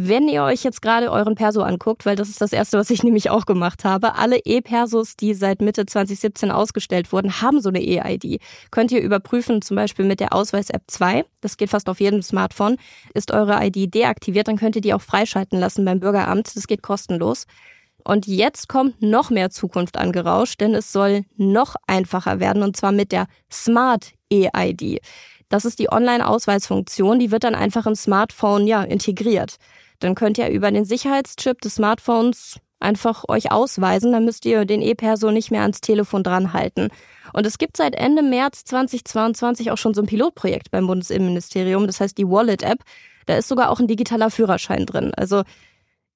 Wenn 0.00 0.28
ihr 0.28 0.44
euch 0.44 0.62
jetzt 0.62 0.80
gerade 0.80 1.10
euren 1.10 1.34
Perso 1.34 1.60
anguckt, 1.60 2.06
weil 2.06 2.14
das 2.14 2.28
ist 2.28 2.40
das 2.40 2.52
erste, 2.52 2.78
was 2.78 2.88
ich 2.88 3.02
nämlich 3.02 3.30
auch 3.30 3.46
gemacht 3.46 3.84
habe, 3.84 4.14
alle 4.14 4.38
E-Persos, 4.44 5.16
die 5.16 5.34
seit 5.34 5.60
Mitte 5.60 5.86
2017 5.86 6.52
ausgestellt 6.52 7.12
wurden, 7.12 7.42
haben 7.42 7.60
so 7.60 7.68
eine 7.68 7.82
E-ID. 7.82 8.40
Könnt 8.70 8.92
ihr 8.92 9.02
überprüfen, 9.02 9.60
zum 9.60 9.74
Beispiel 9.74 10.04
mit 10.04 10.20
der 10.20 10.32
Ausweis-App 10.32 10.82
2. 10.86 11.24
Das 11.40 11.56
geht 11.56 11.70
fast 11.70 11.88
auf 11.88 11.98
jedem 11.98 12.22
Smartphone. 12.22 12.76
Ist 13.12 13.32
eure 13.32 13.58
ID 13.66 13.92
deaktiviert, 13.92 14.46
dann 14.46 14.56
könnt 14.56 14.76
ihr 14.76 14.82
die 14.82 14.94
auch 14.94 15.02
freischalten 15.02 15.58
lassen 15.58 15.84
beim 15.84 15.98
Bürgeramt. 15.98 16.54
Das 16.54 16.68
geht 16.68 16.80
kostenlos. 16.80 17.46
Und 18.04 18.28
jetzt 18.28 18.68
kommt 18.68 19.02
noch 19.02 19.30
mehr 19.30 19.50
Zukunft 19.50 19.96
angerauscht, 19.96 20.60
denn 20.60 20.76
es 20.76 20.92
soll 20.92 21.24
noch 21.36 21.74
einfacher 21.88 22.38
werden 22.38 22.62
und 22.62 22.76
zwar 22.76 22.92
mit 22.92 23.10
der 23.10 23.26
Smart 23.50 24.12
E-ID. 24.30 25.00
Das 25.48 25.64
ist 25.64 25.80
die 25.80 25.90
Online-Ausweisfunktion, 25.90 27.18
die 27.18 27.32
wird 27.32 27.42
dann 27.42 27.56
einfach 27.56 27.86
im 27.86 27.96
Smartphone 27.96 28.68
ja 28.68 28.84
integriert. 28.84 29.58
Dann 30.00 30.14
könnt 30.14 30.38
ihr 30.38 30.48
über 30.48 30.70
den 30.70 30.84
Sicherheitschip 30.84 31.60
des 31.60 31.76
Smartphones 31.76 32.60
einfach 32.80 33.24
euch 33.28 33.50
ausweisen, 33.50 34.12
dann 34.12 34.24
müsst 34.24 34.44
ihr 34.44 34.64
den 34.64 34.82
E-Perso 34.82 35.30
nicht 35.30 35.50
mehr 35.50 35.62
ans 35.62 35.80
Telefon 35.80 36.22
dran 36.22 36.52
halten. 36.52 36.88
Und 37.32 37.46
es 37.46 37.58
gibt 37.58 37.76
seit 37.76 37.94
Ende 37.94 38.22
März 38.22 38.64
2022 38.64 39.70
auch 39.70 39.78
schon 39.78 39.94
so 39.94 40.02
ein 40.02 40.06
Pilotprojekt 40.06 40.70
beim 40.70 40.86
Bundesinnenministerium, 40.86 41.86
das 41.86 42.00
heißt 42.00 42.16
die 42.16 42.28
Wallet-App. 42.28 42.78
Da 43.26 43.36
ist 43.36 43.48
sogar 43.48 43.70
auch 43.70 43.80
ein 43.80 43.88
digitaler 43.88 44.30
Führerschein 44.30 44.86
drin. 44.86 45.12
Also 45.14 45.42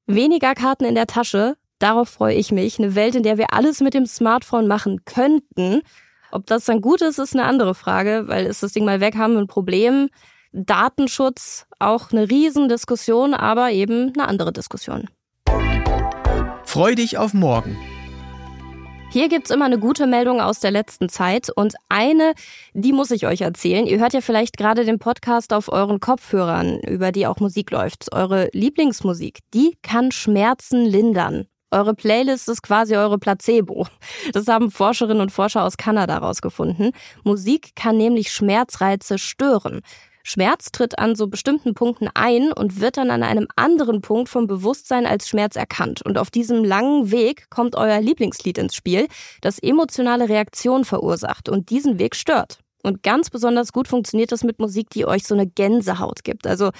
weniger 0.06 0.54
Karten 0.54 0.84
in 0.84 0.94
der 0.94 1.06
Tasche, 1.06 1.56
darauf 1.78 2.08
freue 2.08 2.36
ich 2.36 2.52
mich. 2.52 2.78
Eine 2.78 2.94
Welt, 2.94 3.14
in 3.14 3.22
der 3.22 3.38
wir 3.38 3.52
alles 3.52 3.80
mit 3.80 3.94
dem 3.94 4.06
Smartphone 4.06 4.66
machen 4.66 5.04
könnten. 5.04 5.82
Ob 6.30 6.46
das 6.46 6.64
dann 6.64 6.80
gut 6.80 7.02
ist, 7.02 7.18
ist 7.18 7.34
eine 7.34 7.44
andere 7.44 7.74
Frage, 7.74 8.24
weil 8.26 8.46
ist 8.46 8.62
das 8.62 8.72
Ding 8.72 8.84
mal 8.84 9.00
weg, 9.00 9.16
haben 9.16 9.34
wir 9.34 9.40
ein 9.40 9.48
Problem. 9.48 10.08
Datenschutz 10.52 11.66
auch 11.78 12.12
eine 12.12 12.30
Riesendiskussion, 12.30 13.34
aber 13.34 13.70
eben 13.70 14.12
eine 14.14 14.28
andere 14.28 14.52
Diskussion. 14.52 15.08
Freu 16.64 16.94
dich 16.94 17.18
auf 17.18 17.34
morgen. 17.34 17.76
Hier 19.12 19.28
gibt's 19.28 19.50
immer 19.50 19.66
eine 19.66 19.78
gute 19.78 20.06
Meldung 20.06 20.40
aus 20.40 20.60
der 20.60 20.70
letzten 20.70 21.10
Zeit 21.10 21.50
und 21.50 21.74
eine, 21.90 22.32
die 22.72 22.94
muss 22.94 23.10
ich 23.10 23.26
euch 23.26 23.42
erzählen. 23.42 23.86
Ihr 23.86 23.98
hört 23.98 24.14
ja 24.14 24.22
vielleicht 24.22 24.56
gerade 24.56 24.86
den 24.86 24.98
Podcast 24.98 25.52
auf 25.52 25.70
euren 25.70 26.00
Kopfhörern, 26.00 26.80
über 26.80 27.12
die 27.12 27.26
auch 27.26 27.38
Musik 27.38 27.70
läuft. 27.70 28.10
Eure 28.14 28.48
Lieblingsmusik, 28.54 29.40
die 29.52 29.76
kann 29.82 30.12
Schmerzen 30.12 30.86
lindern. 30.86 31.44
Eure 31.70 31.94
Playlist 31.94 32.48
ist 32.48 32.62
quasi 32.62 32.96
eure 32.96 33.18
Placebo. 33.18 33.86
Das 34.32 34.46
haben 34.46 34.70
Forscherinnen 34.70 35.20
und 35.20 35.30
Forscher 35.30 35.64
aus 35.64 35.76
Kanada 35.76 36.14
herausgefunden. 36.14 36.92
Musik 37.22 37.74
kann 37.74 37.98
nämlich 37.98 38.32
Schmerzreize 38.32 39.18
stören. 39.18 39.82
Schmerz 40.22 40.72
tritt 40.72 40.98
an 40.98 41.14
so 41.14 41.26
bestimmten 41.26 41.74
Punkten 41.74 42.08
ein 42.14 42.52
und 42.52 42.80
wird 42.80 42.96
dann 42.96 43.10
an 43.10 43.22
einem 43.22 43.48
anderen 43.56 44.00
Punkt 44.00 44.28
vom 44.28 44.46
Bewusstsein 44.46 45.06
als 45.06 45.28
Schmerz 45.28 45.56
erkannt. 45.56 46.02
Und 46.02 46.18
auf 46.18 46.30
diesem 46.30 46.64
langen 46.64 47.10
Weg 47.10 47.50
kommt 47.50 47.76
euer 47.76 48.00
Lieblingslied 48.00 48.58
ins 48.58 48.74
Spiel, 48.74 49.08
das 49.40 49.58
emotionale 49.58 50.28
Reaktionen 50.28 50.84
verursacht 50.84 51.48
und 51.48 51.70
diesen 51.70 51.98
Weg 51.98 52.16
stört. 52.16 52.58
Und 52.82 53.02
ganz 53.02 53.30
besonders 53.30 53.72
gut 53.72 53.88
funktioniert 53.88 54.32
das 54.32 54.42
mit 54.42 54.58
Musik, 54.58 54.90
die 54.90 55.06
euch 55.06 55.24
so 55.24 55.34
eine 55.34 55.46
Gänsehaut 55.46 56.24
gibt. 56.24 56.46
Also 56.46 56.70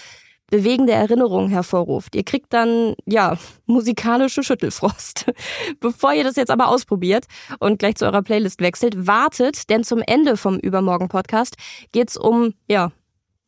bewegende 0.53 0.93
Erinnerungen 0.93 1.49
hervorruft. 1.49 2.15
Ihr 2.15 2.25
kriegt 2.25 2.53
dann, 2.53 2.95
ja, 3.07 3.39
musikalische 3.65 4.43
Schüttelfrost. 4.43 5.33
Bevor 5.81 6.13
ihr 6.13 6.25
das 6.25 6.37
jetzt 6.37 6.51
aber 6.51 6.69
ausprobiert 6.69 7.25
und 7.59 7.79
gleich 7.79 7.95
zu 7.97 8.05
eurer 8.05 8.23
Playlist 8.23 8.61
wechselt, 8.61 9.07
wartet, 9.07 9.71
denn 9.71 9.83
zum 9.83 10.03
Ende 10.07 10.37
vom 10.37 10.59
Übermorgen-Podcast 10.59 11.57
geht's 11.93 12.19
um, 12.19 12.53
ja, 12.69 12.93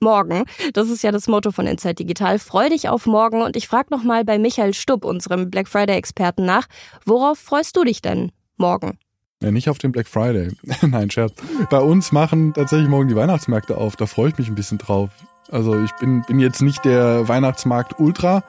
morgen. 0.05 0.45
Das 0.75 0.89
ist 0.89 1.03
ja 1.03 1.11
das 1.11 1.27
Motto 1.27 1.51
von 1.51 1.67
Inside 1.67 1.95
Digital. 1.95 2.39
Freu 2.39 2.69
dich 2.69 2.89
auf 2.89 3.07
morgen 3.07 3.43
und 3.43 3.57
ich 3.57 3.67
frage 3.67 3.89
nochmal 3.91 4.25
bei 4.25 4.39
Michael 4.39 4.75
Stubb, 4.75 5.05
unserem 5.05 5.51
Black 5.51 5.67
Friday-Experten, 5.67 6.45
nach. 6.45 6.67
Worauf 7.05 7.39
freust 7.39 7.77
du 7.77 7.83
dich 7.83 8.03
denn 8.03 8.31
morgen? 8.57 8.99
Ja, 9.43 9.51
nicht 9.51 9.69
auf 9.69 9.79
den 9.79 9.91
Black 9.91 10.07
Friday. 10.07 10.53
Nein, 10.83 11.11
Scherz. 11.11 11.33
Bei 11.71 11.81
uns 11.81 12.13
machen 12.13 12.55
tatsächlich 12.55 12.89
morgen 12.89 13.09
die 13.09 13.17
Weihnachtsmärkte 13.17 13.77
auf. 13.77 13.97
Da 13.97 14.07
freue 14.07 14.29
ich 14.29 14.39
mich 14.39 14.49
ein 14.49 14.55
bisschen 14.55 14.79
drauf. 14.79 15.11
Also 15.51 15.83
ich 15.83 15.93
bin, 16.01 16.23
bin 16.23 16.39
jetzt 16.39 16.63
nicht 16.63 16.85
der 16.85 17.29
Weihnachtsmarkt 17.29 17.99
Ultra, 17.99 18.45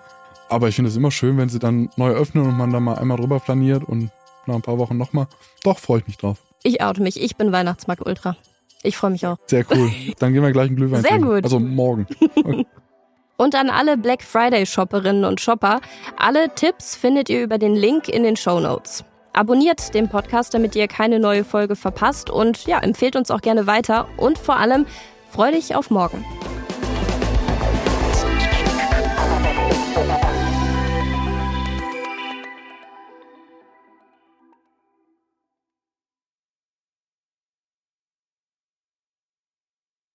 aber 0.49 0.69
ich 0.69 0.75
finde 0.75 0.89
es 0.89 0.95
immer 0.95 1.11
schön, 1.11 1.37
wenn 1.37 1.49
sie 1.49 1.59
dann 1.59 1.89
neu 1.97 2.11
öffnen 2.11 2.45
und 2.45 2.57
man 2.57 2.71
da 2.71 2.79
mal 2.79 2.95
einmal 2.95 3.17
drüber 3.17 3.39
planiert 3.39 3.83
und 3.83 4.09
nach 4.45 4.55
ein 4.55 4.61
paar 4.61 4.77
Wochen 4.77 4.97
nochmal. 4.97 5.27
Doch, 5.63 5.79
freue 5.79 5.99
ich 5.99 6.07
mich 6.07 6.17
drauf. 6.17 6.37
Ich 6.63 6.81
oute 6.81 7.01
mich. 7.01 7.21
Ich 7.21 7.35
bin 7.35 7.51
Weihnachtsmarkt 7.51 8.05
Ultra. 8.05 8.35
Ich 8.85 8.97
freue 8.97 9.11
mich 9.11 9.25
auch. 9.25 9.37
Sehr 9.45 9.65
cool. 9.71 9.89
Dann 10.19 10.33
gehen 10.33 10.43
wir 10.43 10.51
gleich 10.51 10.67
einen 10.67 10.75
Glühwein 10.75 11.01
Sehr 11.01 11.11
trinken. 11.11 11.27
gut. 11.27 11.43
Also 11.43 11.59
morgen. 11.59 12.07
Und 13.37 13.53
an 13.55 13.69
alle 13.69 13.97
Black 13.97 14.23
Friday 14.23 14.65
Shopperinnen 14.65 15.25
und 15.25 15.41
Shopper, 15.41 15.81
alle 16.17 16.55
Tipps 16.55 16.95
findet 16.95 17.29
ihr 17.29 17.43
über 17.43 17.57
den 17.57 17.75
Link 17.75 18.07
in 18.07 18.23
den 18.23 18.37
Show 18.37 18.61
Notes. 18.61 19.03
Abonniert 19.33 19.93
den 19.93 20.07
Podcast, 20.07 20.53
damit 20.53 20.73
ihr 20.77 20.87
keine 20.87 21.19
neue 21.19 21.43
Folge 21.43 21.75
verpasst 21.75 22.29
und 22.29 22.65
ja, 22.65 22.79
empfehlt 22.79 23.17
uns 23.17 23.31
auch 23.31 23.41
gerne 23.41 23.67
weiter 23.67 24.07
und 24.15 24.37
vor 24.37 24.55
allem 24.55 24.85
freu 25.29 25.51
dich 25.51 25.75
auf 25.75 25.89
morgen. 25.89 26.23